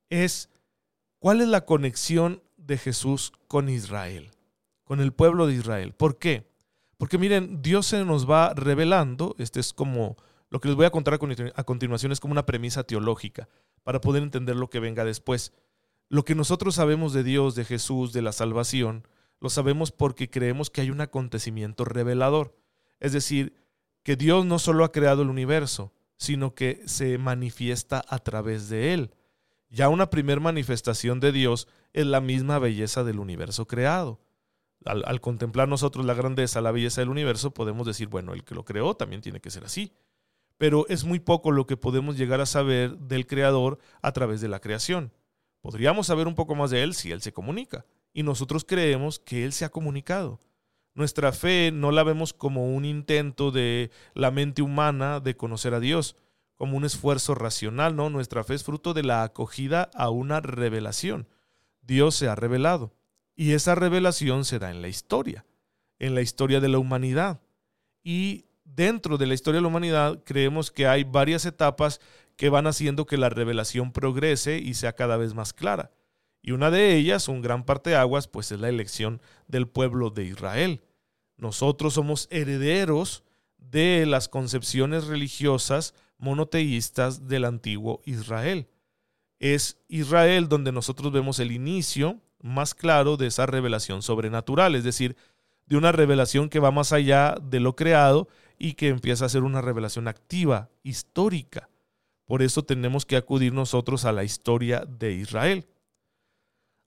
es 0.10 0.50
cuál 1.20 1.42
es 1.42 1.48
la 1.48 1.66
conexión 1.66 2.42
de 2.58 2.78
Jesús 2.78 3.34
con 3.48 3.70
Israel, 3.70 4.32
con 4.86 5.02
el 5.02 5.12
pueblo 5.12 5.48
de 5.48 5.56
Israel. 5.56 5.94
¿Por 5.94 6.18
qué? 6.18 6.48
Porque 6.98 7.18
miren, 7.18 7.62
Dios 7.62 7.88
se 7.88 8.06
nos 8.06 8.30
va 8.30 8.54
revelando, 8.54 9.36
este 9.38 9.60
es 9.60 9.74
como 9.74 10.16
lo 10.50 10.60
que 10.60 10.68
les 10.68 10.78
voy 10.78 10.86
a 10.86 10.92
contar 10.92 11.16
a 11.16 11.64
continuación 11.64 12.12
es 12.12 12.20
como 12.20 12.32
una 12.32 12.46
premisa 12.46 12.84
teológica 12.84 13.50
para 13.82 14.00
poder 14.00 14.22
entender 14.22 14.56
lo 14.56 14.70
que 14.70 14.80
venga 14.80 15.04
después. 15.04 15.52
Lo 16.10 16.24
que 16.24 16.36
nosotros 16.36 16.76
sabemos 16.76 17.12
de 17.12 17.24
Dios, 17.24 17.56
de 17.56 17.66
Jesús, 17.66 18.14
de 18.14 18.22
la 18.22 18.32
salvación, 18.32 19.08
lo 19.44 19.50
sabemos 19.50 19.92
porque 19.92 20.30
creemos 20.30 20.70
que 20.70 20.80
hay 20.80 20.90
un 20.90 21.02
acontecimiento 21.02 21.84
revelador. 21.84 22.56
Es 23.02 23.12
decir, 23.12 23.54
que 24.02 24.16
Dios 24.16 24.46
no 24.46 24.58
solo 24.58 24.86
ha 24.86 24.94
creado 24.94 25.22
el 25.22 25.30
universo, 25.30 25.92
sino 26.16 26.56
que 26.56 26.82
se 26.86 27.18
manifiesta 27.18 28.06
a 28.08 28.20
través 28.20 28.70
de 28.70 28.94
él. 28.94 29.14
Ya 29.70 29.90
una 29.90 30.10
primer 30.10 30.40
manifestación 30.40 31.20
de 31.20 31.34
Dios 31.34 31.68
es 31.92 32.06
la 32.06 32.22
misma 32.22 32.58
belleza 32.58 33.04
del 33.04 33.20
universo 33.20 33.68
creado. 33.68 34.22
Al, 34.86 35.20
contemplar 35.20 35.68
nosotros 35.68 36.06
la 36.06 36.14
grandeza, 36.14 36.62
la 36.62 36.72
belleza 36.72 37.02
del 37.02 37.10
universo, 37.10 37.52
podemos 37.52 37.86
decir, 37.86 38.08
bueno, 38.08 38.32
el 38.32 38.46
que 38.46 38.56
lo 38.56 38.64
creó 38.64 38.96
también 38.96 39.22
tiene 39.22 39.42
que 39.42 39.52
ser 39.52 39.66
así. 39.66 39.92
Pero 40.58 40.86
es 40.88 41.04
muy 41.04 41.20
poco 41.20 41.52
lo 41.52 41.68
que 41.68 41.76
podemos 41.76 42.18
llegar 42.18 42.40
a 42.40 42.46
saber 42.46 42.98
del 42.98 43.28
Creador 43.28 43.78
a 44.02 44.14
través 44.14 44.40
de 44.40 44.48
la 44.48 44.62
creación. 44.62 45.12
Podríamos 45.60 46.08
saber 46.08 46.28
un 46.28 46.36
poco 46.36 46.56
más 46.56 46.72
de 46.72 46.82
Él 46.82 46.94
si 46.94 47.12
Él 47.12 47.22
se 47.22 47.34
comunica. 47.34 47.86
Y 48.14 48.24
nosotros 48.24 48.64
creemos 48.64 49.20
que 49.20 49.44
Él 49.44 49.54
se 49.54 49.66
ha 49.66 49.70
comunicado. 49.70 50.40
Nuestra 50.94 51.32
fe 51.32 51.72
no 51.74 51.92
la 51.92 52.04
vemos 52.04 52.34
como 52.34 52.74
un 52.76 52.86
intento 52.86 53.52
de 53.52 53.90
la 54.14 54.30
mente 54.30 54.62
humana 54.62 55.20
de 55.20 55.36
conocer 55.36 55.74
a 55.74 55.80
Dios, 55.80 56.16
como 56.56 56.78
un 56.78 56.86
esfuerzo 56.86 57.34
racional, 57.34 57.96
no, 57.96 58.10
nuestra 58.10 58.44
fe 58.44 58.54
es 58.54 58.64
fruto 58.64 58.94
de 58.94 59.04
la 59.04 59.24
acogida 59.24 59.90
a 59.96 60.10
una 60.10 60.40
revelación. 60.40 61.28
Dios 61.82 62.16
se 62.16 62.28
ha 62.28 62.36
revelado 62.36 62.94
y 63.36 63.54
esa 63.54 63.76
revelación 63.76 64.46
se 64.46 64.60
da 64.60 64.70
en 64.70 64.82
la 64.82 64.88
historia, 64.88 65.46
en 66.00 66.16
la 66.16 66.22
historia 66.22 66.60
de 66.60 66.70
la 66.70 66.78
humanidad. 66.78 67.42
Y 68.04 68.46
dentro 68.64 69.18
de 69.18 69.28
la 69.28 69.34
historia 69.34 69.58
de 69.58 69.64
la 69.64 69.68
humanidad 69.68 70.24
creemos 70.24 70.72
que 70.72 70.88
hay 70.88 71.04
varias 71.04 71.46
etapas 71.46 72.00
que 72.36 72.50
van 72.50 72.68
haciendo 72.68 73.06
que 73.06 73.18
la 73.18 73.30
revelación 73.30 73.92
progrese 73.92 74.60
y 74.60 74.76
sea 74.76 74.94
cada 74.94 75.18
vez 75.18 75.34
más 75.34 75.54
clara. 75.54 75.92
Y 76.44 76.52
una 76.52 76.70
de 76.70 76.96
ellas, 76.96 77.30
un 77.30 77.42
gran 77.42 77.64
parteaguas, 77.64 78.28
pues 78.28 78.52
es 78.52 78.60
la 78.60 78.68
elección 78.68 79.22
del 79.48 79.68
pueblo 79.68 80.10
de 80.10 80.26
Israel. 80.26 80.82
Nosotros 81.38 81.94
somos 81.94 82.28
herederos 82.32 83.24
de 83.58 84.06
las 84.06 84.28
concepciones 84.28 85.08
religiosas 85.08 85.96
monoteístas 86.18 87.28
del 87.30 87.46
antiguo 87.46 88.02
Israel. 88.06 88.68
Es 89.40 89.78
Israel 89.88 90.50
donde 90.50 90.74
nosotros 90.74 91.14
vemos 91.14 91.40
el 91.40 91.54
inicio 91.54 92.20
más 92.42 92.76
claro 92.76 93.16
de 93.16 93.28
esa 93.28 93.46
revelación 93.46 94.02
sobrenatural, 94.02 94.76
es 94.76 94.84
decir, 94.84 95.16
de 95.66 95.78
una 95.78 95.94
revelación 95.94 96.50
que 96.50 96.60
va 96.60 96.72
más 96.72 96.92
allá 96.92 97.36
de 97.42 97.62
lo 97.62 97.78
creado 97.78 98.28
y 98.60 98.74
que 98.74 98.90
empieza 98.90 99.26
a 99.26 99.30
ser 99.30 99.44
una 99.44 99.62
revelación 99.62 100.10
activa, 100.10 100.70
histórica. 100.84 101.70
Por 102.26 102.42
eso 102.42 102.64
tenemos 102.64 103.06
que 103.06 103.16
acudir 103.16 103.54
nosotros 103.54 104.04
a 104.04 104.12
la 104.12 104.26
historia 104.26 104.86
de 104.86 105.14
Israel. 105.14 105.66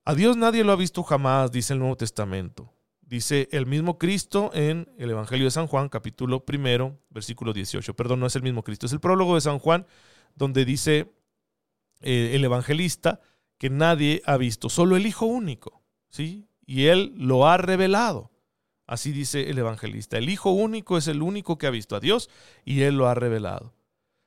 A 0.08 0.14
Dios 0.14 0.36
nadie 0.36 0.62
lo 0.62 0.70
ha 0.70 0.76
visto 0.76 1.02
jamás, 1.02 1.50
dice 1.50 1.72
el 1.72 1.80
Nuevo 1.80 1.96
Testamento. 1.96 2.72
Dice 3.00 3.48
el 3.50 3.66
mismo 3.66 3.98
Cristo 3.98 4.52
en 4.54 4.88
el 4.98 5.10
Evangelio 5.10 5.46
de 5.46 5.50
San 5.50 5.66
Juan, 5.66 5.88
capítulo 5.88 6.46
primero, 6.46 7.00
versículo 7.10 7.52
18. 7.52 7.96
Perdón, 7.96 8.20
no 8.20 8.26
es 8.26 8.36
el 8.36 8.44
mismo 8.44 8.62
Cristo, 8.62 8.86
es 8.86 8.92
el 8.92 9.00
prólogo 9.00 9.34
de 9.34 9.40
San 9.40 9.58
Juan, 9.58 9.84
donde 10.36 10.64
dice 10.64 11.12
eh, 12.02 12.30
el 12.34 12.44
evangelista 12.44 13.20
que 13.58 13.68
nadie 13.68 14.22
ha 14.26 14.36
visto, 14.36 14.68
solo 14.68 14.94
el 14.94 15.06
Hijo 15.06 15.26
único, 15.26 15.82
¿sí? 16.08 16.46
Y 16.64 16.84
Él 16.84 17.12
lo 17.16 17.48
ha 17.48 17.56
revelado. 17.56 18.30
Así 18.86 19.10
dice 19.10 19.50
el 19.50 19.58
evangelista. 19.58 20.18
El 20.18 20.28
Hijo 20.28 20.52
único 20.52 20.98
es 20.98 21.08
el 21.08 21.20
único 21.20 21.58
que 21.58 21.66
ha 21.66 21.70
visto 21.70 21.96
a 21.96 22.00
Dios 22.00 22.30
y 22.64 22.82
Él 22.82 22.94
lo 22.96 23.08
ha 23.08 23.16
revelado. 23.16 23.74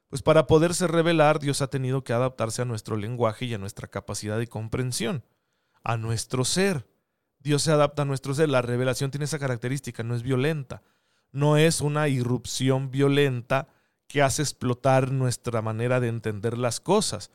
Pues 0.09 0.23
para 0.23 0.45
poderse 0.45 0.87
revelar, 0.87 1.39
Dios 1.39 1.61
ha 1.61 1.69
tenido 1.69 2.03
que 2.03 2.11
adaptarse 2.11 2.63
a 2.63 2.65
nuestro 2.65 2.97
lenguaje 2.97 3.45
y 3.45 3.53
a 3.53 3.57
nuestra 3.57 3.87
capacidad 3.87 4.37
de 4.37 4.47
comprensión 4.47 5.23
a 5.83 5.97
nuestro 5.97 6.45
ser. 6.45 6.87
Dios 7.39 7.63
se 7.63 7.71
adapta 7.71 8.01
a 8.01 8.05
nuestro 8.05 8.33
ser. 8.33 8.49
La 8.49 8.61
revelación 8.61 9.11
tiene 9.11 9.25
esa 9.25 9.39
característica, 9.39 10.03
no 10.03 10.15
es 10.15 10.23
violenta. 10.23 10.81
No 11.31 11.57
es 11.57 11.81
una 11.81 12.07
irrupción 12.07 12.91
violenta 12.91 13.67
que 14.07 14.21
hace 14.21 14.41
explotar 14.41 15.11
nuestra 15.11 15.61
manera 15.61 15.99
de 15.99 16.07
entender 16.07 16.57
las 16.57 16.79
cosas, 16.79 17.29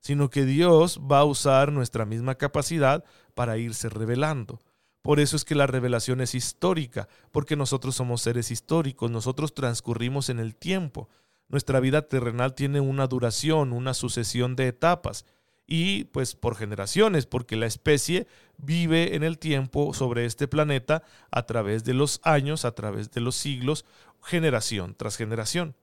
sino 0.00 0.28
que 0.28 0.44
Dios 0.44 1.00
va 1.00 1.20
a 1.20 1.24
usar 1.24 1.72
nuestra 1.72 2.04
misma 2.04 2.34
capacidad 2.34 3.04
para 3.34 3.56
irse 3.56 3.88
revelando. 3.88 4.60
Por 5.00 5.20
eso 5.20 5.36
es 5.36 5.44
que 5.44 5.54
la 5.54 5.66
revelación 5.66 6.20
es 6.20 6.34
histórica, 6.34 7.08
porque 7.32 7.56
nosotros 7.56 7.96
somos 7.96 8.20
seres 8.20 8.50
históricos, 8.50 9.10
nosotros 9.10 9.54
transcurrimos 9.54 10.28
en 10.28 10.38
el 10.38 10.54
tiempo. 10.54 11.08
Nuestra 11.48 11.80
vida 11.80 12.02
terrenal 12.02 12.54
tiene 12.54 12.80
una 12.80 13.06
duración, 13.06 13.72
una 13.72 13.94
sucesión 13.94 14.54
de 14.54 14.68
etapas 14.68 15.24
y 15.70 16.04
pues 16.04 16.34
por 16.34 16.56
generaciones, 16.56 17.26
porque 17.26 17.54
la 17.54 17.66
especie 17.66 18.26
vive 18.56 19.14
en 19.14 19.22
el 19.22 19.38
tiempo 19.38 19.92
sobre 19.92 20.24
este 20.24 20.48
planeta 20.48 21.02
a 21.30 21.44
través 21.44 21.84
de 21.84 21.92
los 21.92 22.20
años, 22.24 22.64
a 22.64 22.72
través 22.74 23.10
de 23.10 23.20
los 23.20 23.36
siglos, 23.36 23.84
generación 24.22 24.94
tras 24.96 25.18
generación. 25.18 25.76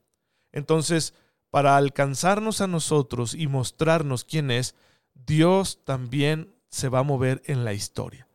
Entonces, 0.52 1.14
para 1.52 1.78
alcanzarnos 1.78 2.62
a 2.62 2.68
nosotros 2.68 3.36
y 3.36 3.46
mostrarnos 3.46 4.26
quién 4.26 4.50
es, 4.50 4.74
Dios 5.14 5.80
también 5.86 6.56
se 6.68 6.90
va 6.90 7.00
a 7.00 7.04
mover 7.04 7.44
en 7.46 7.64
la 7.64 7.74
historia. 7.74 8.28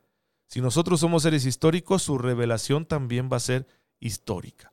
Si 0.46 0.60
nosotros 0.60 1.00
somos 1.00 1.24
seres 1.24 1.46
históricos, 1.46 2.02
su 2.02 2.16
revelación 2.16 2.86
también 2.86 3.28
va 3.30 3.38
a 3.38 3.40
ser 3.40 3.66
histórica. 3.98 4.72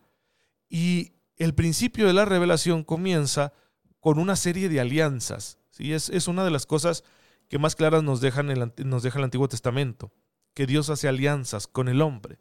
Y 0.70 1.14
el 1.38 1.56
principio 1.56 2.06
de 2.06 2.14
la 2.14 2.26
revelación 2.26 2.84
comienza 2.84 3.52
con 4.00 4.20
una 4.20 4.36
serie 4.36 4.70
de 4.70 4.80
alianzas 4.80 5.58
es, 5.80 6.28
una 6.28 6.44
de 6.44 6.52
las 6.52 6.66
cosas 6.66 7.04
que 7.48 7.60
más 7.60 7.76
claras 7.76 8.04
nos, 8.04 8.22
dejan 8.22 8.48
nos 8.78 9.04
deja 9.04 9.20
el 9.20 9.26
Antiguo 9.26 9.48
Testamento, 9.48 10.12
que 10.54 10.66
Dios 10.66 10.90
hace 10.90 11.08
alianzas 11.08 11.68
con 11.68 11.88
el 11.88 12.02
hombre. 12.02 12.40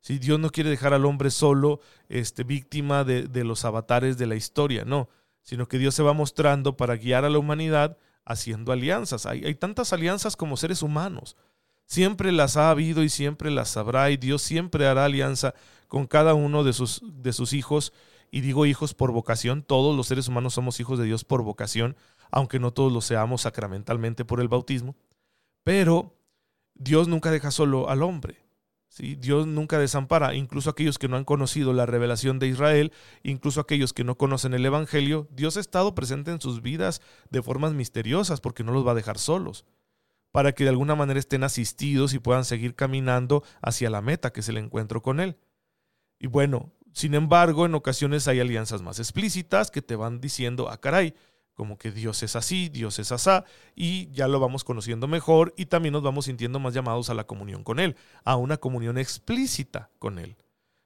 ¿sí? 0.00 0.18
Dios 0.18 0.38
no 0.38 0.50
quiere 0.50 0.70
dejar 0.70 0.94
al 0.94 1.04
hombre 1.04 1.30
solo 1.30 1.80
este, 2.08 2.44
víctima 2.44 3.04
de, 3.04 3.44
los 3.44 3.64
avatares 3.64 4.16
de 4.18 4.26
la 4.26 4.36
historia, 4.36 4.84
no, 4.84 5.08
sino 5.42 5.66
que 5.66 5.78
Dios 5.78 5.94
se 5.94 6.02
va 6.02 6.12
mostrando 6.12 6.76
para 6.76 6.96
guiar 6.96 7.24
a 7.24 7.30
la 7.30 7.38
humanidad 7.38 7.98
haciendo 8.24 8.72
alianzas. 8.72 9.26
Hay, 9.26 9.44
hay 9.44 9.54
tantas 9.54 9.92
alianzas 9.92 10.36
como 10.36 10.56
seres 10.56 10.82
humanos. 10.82 11.36
Siempre 11.86 12.32
las 12.32 12.58
ha 12.58 12.70
habido 12.70 13.02
y 13.02 13.08
siempre 13.08 13.50
las 13.50 13.76
habrá 13.78 14.10
y 14.10 14.18
Dios 14.18 14.42
siempre 14.42 14.86
hará 14.86 15.06
alianza 15.06 15.54
con 15.88 16.06
cada 16.06 16.34
uno 16.34 16.62
de 16.62 16.74
sus, 16.74 17.02
de 17.02 17.32
sus 17.32 17.54
hijos. 17.54 17.92
Y 18.30 18.42
digo 18.42 18.66
hijos 18.66 18.92
por 18.92 19.10
vocación, 19.10 19.62
todos 19.62 19.96
los 19.96 20.06
seres 20.06 20.28
humanos 20.28 20.52
somos 20.52 20.80
hijos 20.80 20.98
de 20.98 21.06
Dios 21.06 21.24
por 21.24 21.42
vocación, 21.42 21.96
aunque 22.30 22.58
no 22.58 22.72
todos 22.72 22.92
lo 22.92 23.00
seamos 23.00 23.42
sacramentalmente 23.42 24.24
por 24.24 24.40
el 24.40 24.48
bautismo. 24.48 24.96
Pero 25.64 26.16
Dios 26.74 27.08
nunca 27.08 27.30
deja 27.30 27.50
solo 27.50 27.90
al 27.90 28.02
hombre. 28.02 28.48
¿sí? 28.88 29.16
Dios 29.16 29.46
nunca 29.46 29.78
desampara, 29.78 30.34
incluso 30.34 30.70
aquellos 30.70 30.98
que 30.98 31.08
no 31.08 31.16
han 31.16 31.24
conocido 31.24 31.72
la 31.72 31.86
revelación 31.86 32.38
de 32.38 32.48
Israel, 32.48 32.92
incluso 33.22 33.60
aquellos 33.60 33.92
que 33.92 34.04
no 34.04 34.16
conocen 34.16 34.54
el 34.54 34.64
Evangelio. 34.64 35.28
Dios 35.30 35.56
ha 35.56 35.60
estado 35.60 35.94
presente 35.94 36.30
en 36.30 36.40
sus 36.40 36.62
vidas 36.62 37.00
de 37.30 37.42
formas 37.42 37.74
misteriosas 37.74 38.40
porque 38.40 38.64
no 38.64 38.72
los 38.72 38.86
va 38.86 38.92
a 38.92 38.96
dejar 38.96 39.18
solos, 39.18 39.64
para 40.32 40.52
que 40.52 40.64
de 40.64 40.70
alguna 40.70 40.94
manera 40.94 41.20
estén 41.20 41.44
asistidos 41.44 42.14
y 42.14 42.18
puedan 42.18 42.44
seguir 42.44 42.74
caminando 42.74 43.42
hacia 43.60 43.90
la 43.90 44.02
meta 44.02 44.32
que 44.32 44.40
es 44.40 44.48
el 44.48 44.58
encuentro 44.58 45.02
con 45.02 45.20
Él. 45.20 45.36
Y 46.18 46.26
bueno, 46.26 46.72
sin 46.92 47.14
embargo, 47.14 47.66
en 47.66 47.74
ocasiones 47.74 48.26
hay 48.28 48.40
alianzas 48.40 48.82
más 48.82 48.98
explícitas 48.98 49.70
que 49.70 49.82
te 49.82 49.94
van 49.94 50.20
diciendo, 50.20 50.68
ah, 50.68 50.80
caray, 50.80 51.14
como 51.58 51.76
que 51.76 51.90
Dios 51.90 52.22
es 52.22 52.36
así, 52.36 52.68
Dios 52.68 53.00
es 53.00 53.10
asá, 53.10 53.44
y 53.74 54.12
ya 54.12 54.28
lo 54.28 54.38
vamos 54.38 54.62
conociendo 54.62 55.08
mejor 55.08 55.54
y 55.56 55.66
también 55.66 55.92
nos 55.92 56.04
vamos 56.04 56.26
sintiendo 56.26 56.60
más 56.60 56.72
llamados 56.72 57.10
a 57.10 57.14
la 57.14 57.24
comunión 57.24 57.64
con 57.64 57.80
Él, 57.80 57.96
a 58.22 58.36
una 58.36 58.58
comunión 58.58 58.96
explícita 58.96 59.90
con 59.98 60.20
Él. 60.20 60.36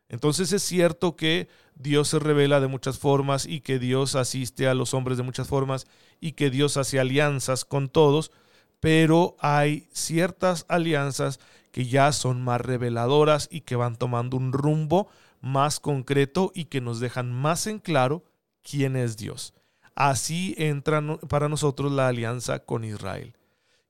Entonces 0.09 0.50
es 0.50 0.62
cierto 0.62 1.14
que 1.14 1.50
Dios 1.75 2.09
se 2.09 2.19
revela 2.19 2.59
de 2.59 2.69
muchas 2.69 2.99
formas 2.99 3.45
y 3.45 3.61
que 3.61 3.79
Dios 3.79 4.14
asiste 4.17 4.67
a 4.67 4.73
los 4.73 4.95
hombres 4.95 5.19
de 5.19 5.25
muchas 5.25 5.47
formas 5.47 5.87
y 6.21 6.33
que 6.33 6.49
Dios 6.49 6.79
hace 6.79 6.99
alianzas 6.99 7.67
con 7.67 7.91
todos, 7.91 8.33
pero 8.81 9.37
hay 9.41 9.91
ciertas 9.93 10.64
alianzas 10.69 11.38
que 11.71 11.85
ya 11.85 12.12
son 12.12 12.43
más 12.43 12.62
reveladoras 12.62 13.47
y 13.52 13.61
que 13.61 13.76
van 13.76 13.97
tomando 13.97 14.38
un 14.38 14.55
rumbo 14.55 15.09
más 15.43 15.81
concreto 15.81 16.50
y 16.55 16.64
que 16.64 16.81
nos 16.81 16.99
dejan 16.99 17.31
más 17.31 17.67
en 17.67 17.79
claro 17.79 18.25
quién 18.62 18.97
es 18.97 19.19
Dios. 19.19 19.52
Así 19.95 20.55
entra 20.59 21.03
para 21.29 21.49
nosotros 21.49 21.93
la 21.93 22.09
alianza 22.09 22.61
con 22.61 22.85
Israel, 22.85 23.37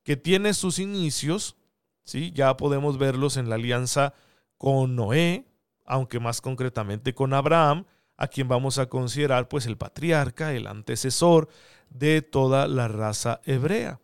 que 0.03 0.17
tiene 0.17 0.55
sus 0.55 0.79
inicios, 0.79 1.57
¿sí? 2.05 2.33
ya 2.35 2.57
podemos 2.57 2.99
verlos 2.99 3.37
en 3.37 3.49
la 3.49 3.55
alianza 3.55 4.15
con 4.59 4.97
Noé, 4.97 5.47
aunque 5.85 6.21
más 6.21 6.41
concretamente 6.41 7.15
con 7.15 7.35
Abraham, 7.35 7.85
a 8.17 8.29
quien 8.29 8.49
vamos 8.49 8.79
a 8.79 8.87
considerar 8.87 9.49
pues 9.49 9.67
el 9.67 9.77
patriarca, 9.77 10.53
el 10.53 10.67
antecesor 10.67 11.49
de 11.91 12.23
toda 12.23 12.69
la 12.69 12.89
raza 12.89 13.41
hebrea. 13.45 14.01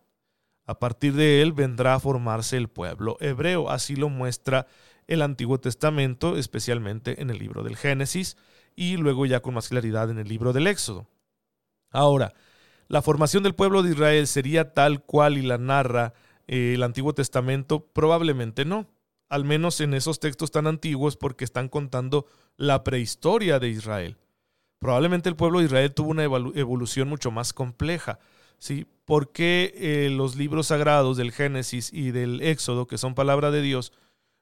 A 0.65 0.77
partir 0.77 1.13
de 1.13 1.41
él 1.41 1.53
vendrá 1.53 1.95
a 1.95 1.99
formarse 1.99 2.57
el 2.57 2.67
pueblo 2.67 3.17
hebreo, 3.19 3.69
así 3.69 3.95
lo 3.95 4.09
muestra 4.09 4.67
el 5.07 5.23
Antiguo 5.23 5.59
Testamento, 5.59 6.37
especialmente 6.37 7.21
en 7.21 7.31
el 7.31 7.39
libro 7.39 7.63
del 7.63 7.75
Génesis, 7.75 8.37
y 8.75 8.97
luego 8.97 9.25
ya 9.25 9.39
con 9.39 9.55
más 9.55 9.69
claridad 9.69 10.11
en 10.11 10.19
el 10.19 10.27
libro 10.27 10.53
del 10.53 10.67
Éxodo. 10.67 11.07
Ahora, 11.91 12.33
la 12.87 13.01
formación 13.01 13.43
del 13.43 13.55
pueblo 13.55 13.83
de 13.83 13.91
Israel 13.91 14.27
sería 14.27 14.73
tal 14.73 15.03
cual 15.03 15.37
y 15.37 15.41
la 15.41 15.57
narra 15.57 16.13
eh, 16.47 16.73
el 16.73 16.83
Antiguo 16.83 17.13
Testamento, 17.13 17.85
probablemente 17.93 18.65
no, 18.65 18.87
al 19.29 19.45
menos 19.45 19.79
en 19.81 19.93
esos 19.93 20.19
textos 20.19 20.49
tan 20.49 20.65
antiguos 20.65 21.15
porque 21.15 21.45
están 21.45 21.69
contando 21.69 22.25
la 22.57 22.83
prehistoria 22.83 23.59
de 23.59 23.69
Israel. 23.69 24.17
Probablemente 24.79 25.29
el 25.29 25.35
pueblo 25.35 25.59
de 25.59 25.65
Israel 25.65 25.93
tuvo 25.93 26.09
una 26.09 26.23
evolución 26.23 27.07
mucho 27.07 27.29
más 27.29 27.53
compleja, 27.53 28.17
¿sí? 28.57 28.87
Porque 29.05 29.73
eh, 29.75 30.09
los 30.09 30.35
libros 30.35 30.67
sagrados 30.67 31.17
del 31.17 31.31
Génesis 31.31 31.93
y 31.93 32.11
del 32.11 32.41
Éxodo, 32.41 32.87
que 32.87 32.97
son 32.97 33.13
palabra 33.13 33.51
de 33.51 33.61
Dios, 33.61 33.93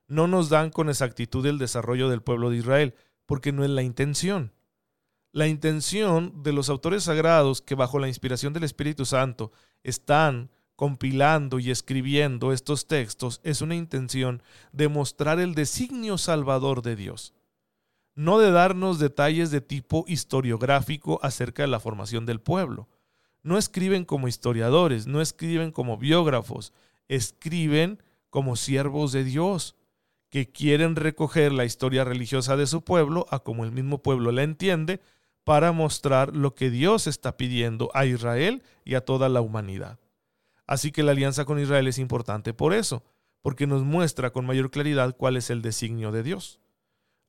no 0.08 0.28
nos 0.28 0.48
dan 0.50 0.70
con 0.70 0.88
exactitud 0.90 1.46
el 1.46 1.58
desarrollo 1.58 2.08
del 2.08 2.22
pueblo 2.22 2.50
de 2.50 2.58
Israel, 2.58 2.96
porque 3.26 3.52
no 3.52 3.66
es 3.66 3.70
la 3.70 3.84
intención. 3.84 4.54
La 5.38 5.48
intención 5.48 6.42
de 6.42 6.52
los 6.52 6.68
autores 6.68 7.04
sagrados 7.04 7.62
que 7.62 7.76
bajo 7.76 8.00
la 8.00 8.08
inspiración 8.08 8.54
del 8.54 8.64
Espíritu 8.64 9.06
Santo 9.06 9.52
están 9.84 10.50
compilando 10.76 11.60
y 11.60 11.70
escribiendo 11.70 12.52
estos 12.52 12.88
textos 12.88 13.40
es 13.44 13.62
una 13.62 13.76
intención 13.76 14.42
de 14.72 14.88
mostrar 14.88 15.40
el 15.40 15.54
designio 15.54 16.18
salvador 16.18 16.82
de 16.82 16.96
Dios, 16.96 17.36
no 18.16 18.40
de 18.40 18.50
darnos 18.50 18.98
detalles 18.98 19.52
de 19.52 19.62
tipo 19.62 20.06
historiográfico 20.08 21.20
acerca 21.22 21.62
de 21.62 21.68
la 21.68 21.80
formación 21.80 22.26
del 22.26 22.42
pueblo. 22.42 22.90
No 23.44 23.60
escriben 23.60 24.06
como 24.06 24.28
historiadores, 24.28 25.06
no 25.06 25.22
escriben 25.22 25.72
como 25.72 25.98
biógrafos, 25.98 26.74
escriben 27.10 28.02
como 28.32 28.56
siervos 28.56 29.12
de 29.12 29.24
Dios, 29.24 29.76
que 30.30 30.52
quieren 30.52 30.96
recoger 30.96 31.52
la 31.52 31.64
historia 31.64 32.04
religiosa 32.04 32.58
de 32.58 32.66
su 32.66 32.84
pueblo 32.84 33.28
a 33.30 33.38
como 33.40 33.66
el 33.66 33.72
mismo 33.72 34.02
pueblo 34.02 34.32
la 34.32 34.42
entiende, 34.42 35.00
para 35.48 35.72
mostrar 35.72 36.36
lo 36.36 36.56
que 36.56 36.70
Dios 36.70 37.08
está 37.08 37.38
pidiendo 37.38 37.90
a 37.94 38.06
Israel 38.06 38.64
y 38.84 38.96
a 38.96 39.06
toda 39.06 39.30
la 39.30 39.40
humanidad. 39.40 39.98
Así 40.66 40.92
que 40.92 41.04
la 41.04 41.14
alianza 41.14 41.46
con 41.46 41.58
Israel 41.58 41.88
es 41.88 42.00
importante 42.00 42.54
por 42.54 42.74
eso, 42.74 43.06
porque 43.42 43.66
nos 43.66 43.86
muestra 43.86 44.32
con 44.32 44.46
mayor 44.46 44.72
claridad 44.72 45.16
cuál 45.16 45.38
es 45.38 45.50
el 45.50 45.62
designio 45.62 46.12
de 46.12 46.22
Dios. 46.22 46.60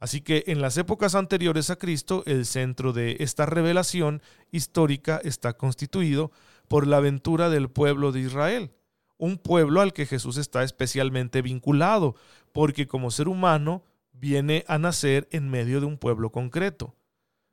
Así 0.01 0.21
que 0.21 0.43
en 0.49 0.61
las 0.61 0.77
épocas 0.79 1.15
anteriores 1.15 1.71
a 1.71 1.77
Cristo, 1.77 2.25
el 2.27 2.45
centro 2.45 2.93
de 2.93 3.19
esta 3.21 3.47
revelación 3.47 4.21
histórica 4.51 5.21
está 5.23 5.57
constituido 5.57 6.33
por 6.67 6.89
la 6.89 6.97
aventura 6.97 7.51
del 7.51 7.71
pueblo 7.71 8.11
de 8.11 8.19
Israel, 8.19 8.73
un 9.17 9.39
pueblo 9.39 9.81
al 9.81 9.93
que 9.93 10.07
Jesús 10.07 10.39
está 10.39 10.65
especialmente 10.65 11.41
vinculado, 11.41 12.17
porque 12.51 12.89
como 12.89 13.13
ser 13.13 13.29
humano 13.29 13.85
viene 14.11 14.65
a 14.67 14.77
nacer 14.77 15.29
en 15.31 15.49
medio 15.49 15.79
de 15.79 15.87
un 15.87 15.99
pueblo 15.99 16.33
concreto. 16.33 16.97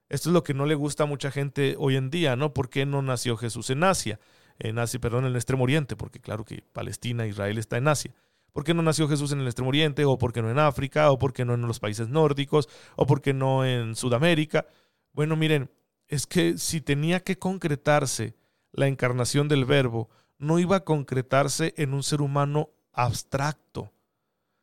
Esto 0.10 0.30
es 0.30 0.34
lo 0.34 0.44
que 0.44 0.54
no 0.54 0.66
le 0.66 0.76
gusta 0.76 1.04
a 1.04 1.08
mucha 1.08 1.32
gente 1.32 1.76
hoy 1.80 1.96
en 1.96 2.10
día, 2.10 2.36
¿no? 2.36 2.54
¿Por 2.54 2.70
qué 2.70 2.86
no 2.86 3.02
nació 3.02 3.38
Jesús 3.38 3.70
en 3.70 3.84
Asia? 3.84 4.20
en 4.60 4.80
Asia, 4.80 5.00
perdón, 5.00 5.26
en 5.26 5.32
el 5.32 5.36
Extremo 5.36 5.64
Oriente, 5.64 5.96
porque 5.96 6.20
claro 6.20 6.46
que 6.46 6.64
Palestina, 6.74 7.28
Israel 7.28 7.58
está 7.58 7.78
en 7.78 7.88
Asia. 7.88 8.14
¿Por 8.54 8.64
qué 8.64 8.74
no 8.74 8.82
nació 8.82 9.08
Jesús 9.08 9.32
en 9.34 9.42
el 9.42 9.48
Extremo 9.48 9.70
Oriente? 9.70 10.06
¿O 10.06 10.18
por 10.18 10.32
qué 10.32 10.42
no 10.42 10.50
en 10.50 10.60
África? 10.60 11.12
¿O 11.12 11.20
por 11.20 11.34
qué 11.34 11.44
no 11.44 11.54
en 11.54 11.62
los 11.62 11.80
países 11.80 12.08
nórdicos? 12.08 12.70
¿O 12.96 13.06
por 13.06 13.22
qué 13.22 13.34
no 13.34 13.66
en 13.66 13.96
Sudamérica? 13.96 14.66
Bueno, 15.12 15.36
miren, 15.36 15.70
es 16.08 16.26
que 16.26 16.58
si 16.58 16.80
tenía 16.80 17.20
que 17.22 17.38
concretarse 17.38 18.36
la 18.72 18.88
encarnación 18.88 19.50
del 19.50 19.66
verbo, 19.66 20.10
no 20.38 20.60
iba 20.60 20.78
a 20.78 20.84
concretarse 20.86 21.74
en 21.78 21.94
un 21.94 22.04
ser 22.04 22.22
humano 22.22 22.70
abstracto, 22.94 23.92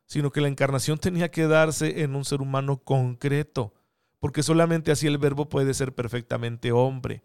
sino 0.07 0.31
que 0.31 0.41
la 0.41 0.49
encarnación 0.49 0.99
tenía 0.99 1.31
que 1.31 1.47
darse 1.47 2.03
en 2.03 2.15
un 2.15 2.25
ser 2.25 2.41
humano 2.41 2.79
concreto, 2.79 3.75
porque 4.23 4.45
solamente 4.45 4.93
así 4.93 5.09
el 5.09 5.19
verbo 5.19 5.49
puede 5.49 5.75
ser 5.75 5.97
perfectamente 5.97 6.71
hombre 6.71 7.25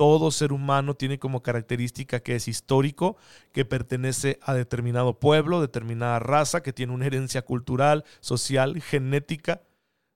todo 0.00 0.30
ser 0.30 0.54
humano 0.54 0.94
tiene 0.94 1.18
como 1.18 1.42
característica 1.42 2.20
que 2.20 2.34
es 2.34 2.48
histórico, 2.48 3.18
que 3.52 3.66
pertenece 3.66 4.38
a 4.40 4.54
determinado 4.54 5.20
pueblo, 5.20 5.60
determinada 5.60 6.18
raza, 6.18 6.62
que 6.62 6.72
tiene 6.72 6.94
una 6.94 7.04
herencia 7.04 7.42
cultural, 7.42 8.06
social, 8.20 8.80
genética. 8.80 9.60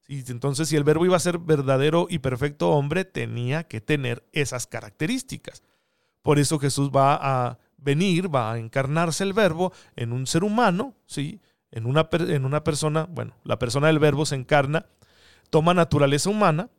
Y 0.09 0.21
entonces, 0.33 0.71
si 0.71 0.77
el 0.77 0.85
verbo 0.85 1.05
iba 1.05 1.19
a 1.19 1.21
ser 1.21 1.37
verdadero 1.37 2.07
y 2.09 2.21
perfecto 2.21 2.71
hombre, 2.71 3.05
tenía 3.05 3.65
que 3.65 3.83
tener 3.83 4.25
esas 4.33 4.67
características. 4.67 5.63
Por 6.23 6.39
eso 6.39 6.59
Jesús 6.59 6.89
va 6.89 7.19
a 7.21 7.59
venir, 7.77 8.35
va 8.35 8.55
a 8.55 8.59
encarnarse 8.59 9.23
el 9.23 9.35
verbo 9.35 9.71
en 9.97 10.15
un 10.15 10.27
ser 10.27 10.45
humano, 10.45 10.95
¿sí? 11.05 11.43
en, 11.71 11.85
una, 11.85 12.09
en 12.11 12.47
una 12.47 12.65
persona, 12.65 13.07
bueno, 13.11 13.37
la 13.45 13.59
persona 13.59 13.89
del 13.89 13.99
verbo 13.99 14.25
se 14.25 14.37
encarna, 14.37 14.87
toma 15.51 15.75
naturaleza 15.75 16.31
humana 16.31 16.71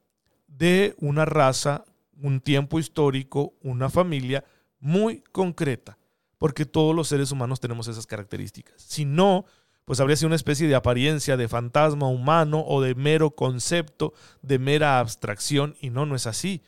de 0.48 0.95
una 1.00 1.25
raza 1.25 1.86
un 2.22 2.39
tiempo 2.39 2.79
histórico, 2.79 3.53
una 3.62 3.89
familia 3.89 4.43
muy 4.79 5.22
concreta, 5.31 5.98
porque 6.38 6.65
todos 6.65 6.95
los 6.95 7.07
seres 7.07 7.31
humanos 7.31 7.60
tenemos 7.60 7.88
esas 7.88 8.07
características. 8.07 8.81
Si 8.81 9.05
no, 9.05 9.45
pues 9.86 10.00
habría 10.00 10.15
sido 10.15 10.27
una 10.27 10.36
especie 10.36 10.67
de 10.67 10.75
apariencia 10.75 11.38
de 11.38 11.48
fantasma 11.48 12.07
humano 12.07 12.63
o 12.65 12.81
de 12.81 12.95
mero 12.95 13.31
concepto, 13.31 14.13
de 14.41 14.60
mera 14.60 15.00
abstracción, 15.00 15.75
y 15.79 15.89
no, 15.89 16.05
no 16.05 16.15
es 16.15 16.27
así. 16.27 16.63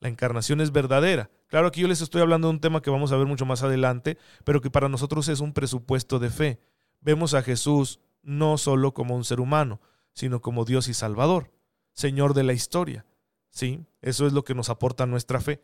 La 0.00 0.08
encarnación 0.08 0.60
es 0.60 0.72
verdadera. 0.72 1.30
Claro, 1.48 1.68
aquí 1.68 1.80
yo 1.80 1.88
les 1.88 2.00
estoy 2.00 2.20
hablando 2.20 2.48
de 2.48 2.54
un 2.54 2.60
tema 2.60 2.82
que 2.82 2.90
vamos 2.90 3.12
a 3.12 3.16
ver 3.16 3.26
mucho 3.26 3.46
más 3.46 3.62
adelante, 3.62 4.18
pero 4.44 4.60
que 4.60 4.70
para 4.70 4.88
nosotros 4.88 5.28
es 5.28 5.40
un 5.40 5.52
presupuesto 5.52 6.18
de 6.18 6.30
fe. 6.30 6.60
Vemos 7.00 7.34
a 7.34 7.42
Jesús 7.42 8.00
no 8.22 8.58
solo 8.58 8.92
como 8.92 9.14
un 9.14 9.24
ser 9.24 9.40
humano, 9.40 9.80
sino 10.14 10.40
como 10.40 10.64
Dios 10.64 10.88
y 10.88 10.94
Salvador, 10.94 11.50
Señor 11.92 12.32
de 12.32 12.44
la 12.44 12.54
historia. 12.54 13.04
¿sí? 13.50 13.84
Eso 14.00 14.26
es 14.26 14.32
lo 14.32 14.44
que 14.44 14.54
nos 14.54 14.70
aporta 14.70 15.06
nuestra 15.06 15.40
fe. 15.40 15.60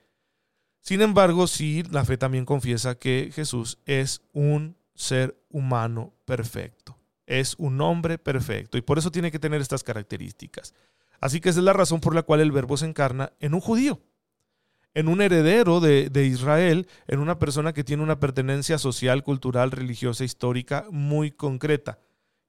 Sin 0.80 1.02
embargo, 1.02 1.46
sí, 1.46 1.82
la 1.90 2.04
fe 2.04 2.16
también 2.16 2.44
confiesa 2.44 2.98
que 2.98 3.30
Jesús 3.34 3.78
es 3.84 4.22
un 4.32 4.76
ser 4.94 5.38
humano 5.50 6.14
perfecto, 6.24 6.96
es 7.26 7.54
un 7.58 7.80
hombre 7.80 8.18
perfecto 8.18 8.78
y 8.78 8.82
por 8.82 8.98
eso 8.98 9.10
tiene 9.10 9.30
que 9.30 9.38
tener 9.38 9.60
estas 9.60 9.84
características. 9.84 10.74
Así 11.20 11.40
que 11.40 11.50
esa 11.50 11.60
es 11.60 11.64
la 11.64 11.74
razón 11.74 12.00
por 12.00 12.14
la 12.14 12.22
cual 12.22 12.40
el 12.40 12.52
verbo 12.52 12.76
se 12.76 12.86
encarna 12.86 13.32
en 13.40 13.52
un 13.52 13.60
judío, 13.60 14.00
en 14.94 15.08
un 15.08 15.20
heredero 15.20 15.80
de, 15.80 16.08
de, 16.08 16.24
Israel, 16.24 16.88
en 17.06 17.18
una 17.18 17.38
persona 17.38 17.74
que 17.74 17.84
tiene 17.84 18.02
una 18.02 18.18
pertenencia 18.18 18.78
social, 18.78 19.22
cultural, 19.22 19.70
religiosa, 19.70 20.24
histórica 20.24 20.86
muy 20.90 21.30
concreta 21.30 21.98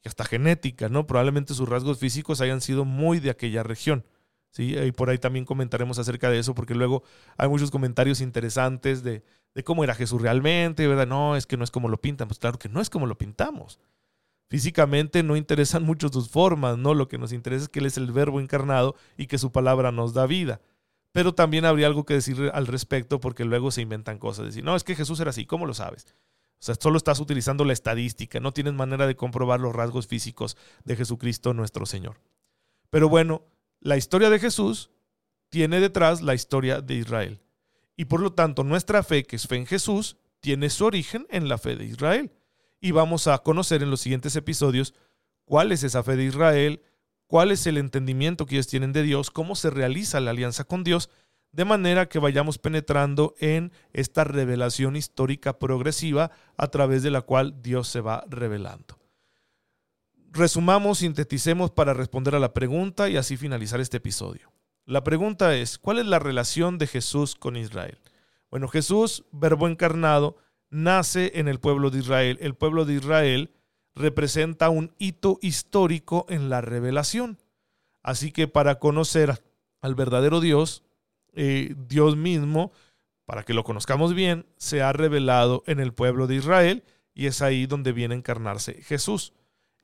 y 0.04 0.08
hasta 0.08 0.26
genética, 0.26 0.90
¿no? 0.90 1.06
Probablemente 1.06 1.54
sus 1.54 1.70
rasgos 1.70 2.00
físicos 2.00 2.42
hayan 2.42 2.62
sido 2.62 2.86
muy 2.86 3.20
de 3.20 3.30
aquella 3.30 3.64
región. 3.64 4.06
¿sí? 4.52 4.76
Y 4.78 4.92
por 4.92 5.10
ahí 5.10 5.18
también 5.18 5.46
comentaremos 5.46 6.00
acerca 6.00 6.30
de 6.30 6.40
eso, 6.40 6.56
porque 6.56 6.76
luego 6.76 7.04
hay 7.38 7.48
muchos 7.50 7.72
comentarios 7.72 8.22
interesantes 8.22 9.04
de, 9.04 9.24
cómo 9.64 9.84
era 9.84 9.94
Jesús 9.94 10.22
realmente, 10.22 10.88
¿verdad? 10.88 11.08
No, 11.08 11.36
es 11.36 11.46
que 11.46 11.58
no 11.58 11.64
es 11.64 11.72
como 11.72 11.88
lo 11.88 12.02
pintan. 12.02 12.28
Pues 12.28 12.40
claro 12.40 12.58
que 12.58 12.70
no 12.70 12.82
es 12.82 12.90
como 12.90 13.06
lo 13.06 13.18
pintamos. 13.18 13.80
Físicamente 14.50 15.24
no 15.24 15.38
interesan 15.38 15.84
mucho 15.84 16.10
sus 16.10 16.30
formas, 16.30 16.78
¿no? 16.78 16.94
Lo 16.94 17.08
que 17.08 17.18
nos 17.18 17.32
interesa 17.32 17.64
es 17.64 17.70
que 17.70 17.80
Él 17.80 17.86
es 17.86 17.98
el 17.98 18.12
verbo 18.12 18.42
encarnado 18.42 18.96
y 19.18 19.28
que 19.28 19.38
su 19.38 19.52
palabra 19.52 19.92
nos 19.92 20.14
da 20.14 20.26
vida. 20.26 20.62
Pero 21.14 21.34
también 21.34 21.66
habría 21.66 21.88
algo 21.88 22.06
que 22.06 22.16
decir 22.16 22.52
al 22.54 22.68
respecto 22.68 23.20
porque 23.20 23.46
luego 23.46 23.72
se 23.72 23.82
inventan 23.82 24.18
cosas. 24.18 24.46
Decir, 24.46 24.64
no, 24.64 24.76
es 24.76 24.84
que 24.84 24.96
Jesús 24.96 25.20
era 25.20 25.30
así, 25.30 25.46
¿cómo 25.46 25.66
lo 25.66 25.74
sabes? 25.74 26.06
O 26.62 26.64
sea, 26.64 26.76
solo 26.80 26.98
estás 26.98 27.20
utilizando 27.20 27.66
la 27.66 27.74
estadística, 27.74 28.40
no 28.40 28.52
tienes 28.52 28.74
manera 28.74 29.08
de 29.08 29.16
comprobar 29.16 29.60
los 29.60 29.74
rasgos 29.74 30.06
físicos 30.06 30.56
de 30.84 30.96
Jesucristo 30.96 31.56
nuestro 31.56 31.88
Señor. 31.88 32.22
Pero 32.92 33.10
bueno, 33.10 33.42
la 33.80 33.98
historia 33.98 34.30
de 34.30 34.38
Jesús 34.38 34.92
tiene 35.50 35.80
detrás 35.80 36.22
la 36.22 36.36
historia 36.36 36.82
de 36.82 36.94
Israel. 36.94 37.42
Y 37.98 38.06
por 38.06 38.20
lo 38.22 38.34
tanto, 38.34 38.64
nuestra 38.64 39.02
fe, 39.02 39.24
que 39.24 39.38
es 39.38 39.48
fe 39.48 39.56
en 39.56 39.66
Jesús, 39.66 40.18
tiene 40.40 40.70
su 40.70 40.86
origen 40.86 41.26
en 41.32 41.50
la 41.50 41.58
fe 41.58 41.76
de 41.76 41.86
Israel. 41.86 42.32
Y 42.80 42.92
vamos 42.92 43.26
a 43.26 43.40
conocer 43.40 43.82
en 43.82 43.90
los 43.90 44.02
siguientes 44.02 44.36
episodios 44.36 44.94
cuál 45.46 45.72
es 45.72 45.82
esa 45.82 46.04
fe 46.04 46.16
de 46.16 46.26
Israel, 46.26 46.84
cuál 47.26 47.50
es 47.50 47.66
el 47.66 47.80
entendimiento 47.80 48.46
que 48.46 48.56
ellos 48.56 48.68
tienen 48.68 48.94
de 48.94 49.02
Dios, 49.02 49.32
cómo 49.32 49.56
se 49.56 49.72
realiza 49.72 50.20
la 50.20 50.30
alianza 50.30 50.64
con 50.64 50.84
Dios, 50.84 51.10
de 51.52 51.66
manera 51.66 52.08
que 52.08 52.20
vayamos 52.20 52.58
penetrando 52.58 53.36
en 53.40 53.72
esta 53.94 54.24
revelación 54.24 54.96
histórica 54.96 55.60
progresiva 55.60 56.32
a 56.58 56.68
través 56.68 57.04
de 57.04 57.12
la 57.12 57.22
cual 57.22 57.62
Dios 57.62 57.88
se 57.88 58.02
va 58.02 58.24
revelando 58.30 59.02
resumamos, 60.32 61.00
sinteticemos 61.00 61.72
para 61.72 61.94
responder 61.94 62.36
a 62.36 62.40
la 62.40 62.54
pregunta 62.54 63.10
y 63.10 63.18
así 63.18 63.38
finalizar 63.38 63.80
este 63.80 63.98
episodio. 63.98 64.52
La 64.86 65.04
pregunta 65.04 65.56
es, 65.56 65.78
¿cuál 65.78 66.00
es 66.00 66.06
la 66.06 66.20
relación 66.20 66.78
de 66.78 66.88
Jesús 66.88 67.36
con 67.36 67.56
Israel? 67.56 68.00
Bueno, 68.50 68.68
Jesús, 68.68 69.26
verbo 69.32 69.68
encarnado, 69.68 70.38
nace 70.70 71.34
en 71.36 71.48
el 71.48 71.60
pueblo 71.60 71.90
de 71.90 72.00
Israel. 72.00 72.38
El 72.42 72.56
pueblo 72.56 72.86
de 72.86 72.96
Israel 72.96 73.52
representa 73.94 74.70
un 74.70 74.94
hito 74.98 75.38
histórico 75.42 76.26
en 76.30 76.50
la 76.50 76.62
revelación. 76.62 77.38
Así 78.02 78.32
que 78.32 78.48
para 78.48 78.80
conocer 78.80 79.44
al 79.82 79.96
verdadero 79.96 80.40
Dios, 80.40 80.84
eh, 81.34 81.76
Dios 81.78 82.18
mismo, 82.18 82.72
para 83.26 83.44
que 83.44 83.54
lo 83.54 83.64
conozcamos 83.64 84.14
bien, 84.14 84.46
se 84.58 84.82
ha 84.82 84.94
revelado 84.94 85.64
en 85.68 85.80
el 85.80 85.94
pueblo 85.94 86.28
de 86.28 86.36
Israel 86.36 86.84
y 87.14 87.28
es 87.28 87.42
ahí 87.42 87.66
donde 87.66 87.92
viene 87.92 88.16
a 88.16 88.18
encarnarse 88.18 88.82
Jesús. 88.82 89.34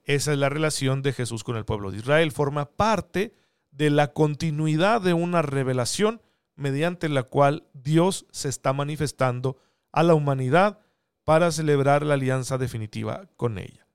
Esa 0.03 0.31
es 0.31 0.37
la 0.37 0.49
relación 0.49 1.01
de 1.01 1.13
Jesús 1.13 1.43
con 1.43 1.57
el 1.57 1.65
pueblo 1.65 1.91
de 1.91 1.97
Israel. 1.97 2.31
Forma 2.31 2.65
parte 2.71 3.33
de 3.71 3.89
la 3.89 4.13
continuidad 4.13 5.01
de 5.01 5.13
una 5.13 5.41
revelación 5.41 6.21
mediante 6.55 7.09
la 7.09 7.23
cual 7.23 7.67
Dios 7.73 8.25
se 8.31 8.49
está 8.49 8.73
manifestando 8.73 9.57
a 9.91 10.03
la 10.03 10.15
humanidad 10.15 10.79
para 11.23 11.51
celebrar 11.51 12.03
la 12.03 12.15
alianza 12.15 12.57
definitiva 12.57 13.29
con 13.35 13.57
ella. 13.57 13.87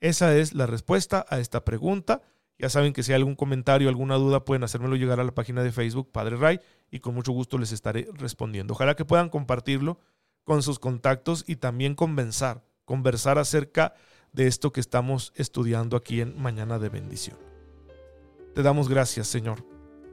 Esa 0.00 0.36
es 0.36 0.54
la 0.54 0.66
respuesta 0.66 1.24
a 1.28 1.38
esta 1.38 1.64
pregunta. 1.64 2.20
Ya 2.58 2.68
saben 2.68 2.92
que 2.92 3.02
si 3.02 3.12
hay 3.12 3.16
algún 3.16 3.34
comentario, 3.34 3.88
alguna 3.88 4.14
duda, 4.14 4.44
pueden 4.44 4.62
hacérmelo 4.62 4.96
llegar 4.96 5.18
a 5.20 5.24
la 5.24 5.34
página 5.34 5.62
de 5.62 5.72
Facebook 5.72 6.12
Padre 6.12 6.36
Ray 6.36 6.60
y 6.90 7.00
con 7.00 7.14
mucho 7.14 7.32
gusto 7.32 7.58
les 7.58 7.72
estaré 7.72 8.08
respondiendo. 8.14 8.74
Ojalá 8.74 8.94
que 8.94 9.04
puedan 9.04 9.28
compartirlo 9.28 9.98
con 10.44 10.62
sus 10.62 10.78
contactos 10.78 11.44
y 11.46 11.56
también 11.56 11.94
conversar, 11.94 12.64
conversar 12.84 13.38
acerca 13.38 13.94
de 14.32 14.46
esto 14.46 14.72
que 14.72 14.80
estamos 14.80 15.32
estudiando 15.36 15.96
aquí 15.96 16.20
en 16.20 16.40
Mañana 16.40 16.78
de 16.78 16.90
Bendición. 16.90 17.38
Te 18.54 18.62
damos 18.62 18.88
gracias, 18.88 19.26
Señor, 19.26 19.66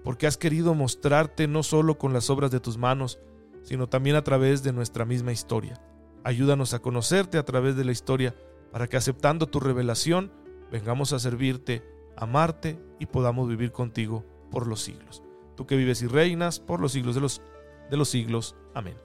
porque 0.04 0.26
has 0.26 0.38
querido 0.38 0.74
mostrarte 0.74 1.48
no 1.48 1.62
solo 1.64 1.98
con 1.98 2.14
las 2.14 2.30
obras 2.30 2.50
de 2.50 2.60
tus 2.60 2.78
manos, 2.78 3.20
sino 3.64 3.88
también 3.88 4.16
a 4.16 4.24
través 4.24 4.64
de 4.64 4.74
nuestra 4.74 5.06
misma 5.06 5.32
historia. 5.32 5.80
Ayúdanos 6.24 6.74
a 6.74 6.80
conocerte 6.80 7.38
a 7.38 7.46
través 7.46 7.76
de 7.76 7.86
la 7.86 7.92
historia 7.92 8.36
para 8.72 8.88
que 8.88 8.98
aceptando 8.98 9.48
tu 9.48 9.60
revelación 9.60 10.32
vengamos 10.72 11.14
a 11.14 11.20
servirte, 11.20 11.84
amarte 12.18 12.80
y 13.00 13.06
podamos 13.06 13.48
vivir 13.48 13.72
contigo 13.72 14.26
por 14.52 14.68
los 14.68 14.82
siglos. 14.82 15.24
Tú 15.56 15.66
que 15.66 15.76
vives 15.76 16.02
y 16.02 16.08
reinas 16.08 16.60
por 16.60 16.80
los 16.80 16.92
siglos 16.92 17.16
de 17.16 17.22
los, 17.22 17.42
de 17.90 17.98
los 17.98 18.10
siglos. 18.10 18.56
Amén. 18.74 18.98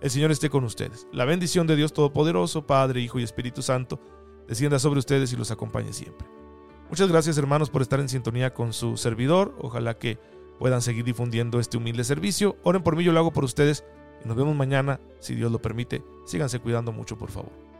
El 0.00 0.10
Señor 0.10 0.30
esté 0.30 0.50
con 0.50 0.64
ustedes. 0.64 1.06
La 1.12 1.24
bendición 1.24 1.66
de 1.66 1.76
Dios 1.76 1.92
Todopoderoso, 1.92 2.66
Padre, 2.66 3.00
Hijo 3.00 3.20
y 3.20 3.22
Espíritu 3.22 3.62
Santo, 3.62 4.00
descienda 4.48 4.78
sobre 4.78 4.98
ustedes 4.98 5.32
y 5.32 5.36
los 5.36 5.50
acompañe 5.50 5.92
siempre. 5.92 6.26
Muchas 6.88 7.08
gracias 7.08 7.38
hermanos 7.38 7.70
por 7.70 7.82
estar 7.82 8.00
en 8.00 8.08
sintonía 8.08 8.52
con 8.52 8.72
su 8.72 8.96
servidor. 8.96 9.54
Ojalá 9.60 9.98
que 9.98 10.18
puedan 10.58 10.82
seguir 10.82 11.04
difundiendo 11.04 11.58
este 11.58 11.76
humilde 11.76 12.04
servicio. 12.04 12.56
Oren 12.64 12.82
por 12.82 12.96
mí, 12.96 13.04
yo 13.04 13.12
lo 13.12 13.20
hago 13.20 13.32
por 13.32 13.44
ustedes 13.44 13.84
y 14.24 14.28
nos 14.28 14.36
vemos 14.36 14.54
mañana, 14.54 15.00
si 15.20 15.34
Dios 15.34 15.50
lo 15.50 15.62
permite. 15.62 16.04
Síganse 16.26 16.58
cuidando 16.58 16.92
mucho, 16.92 17.16
por 17.16 17.30
favor. 17.30 17.71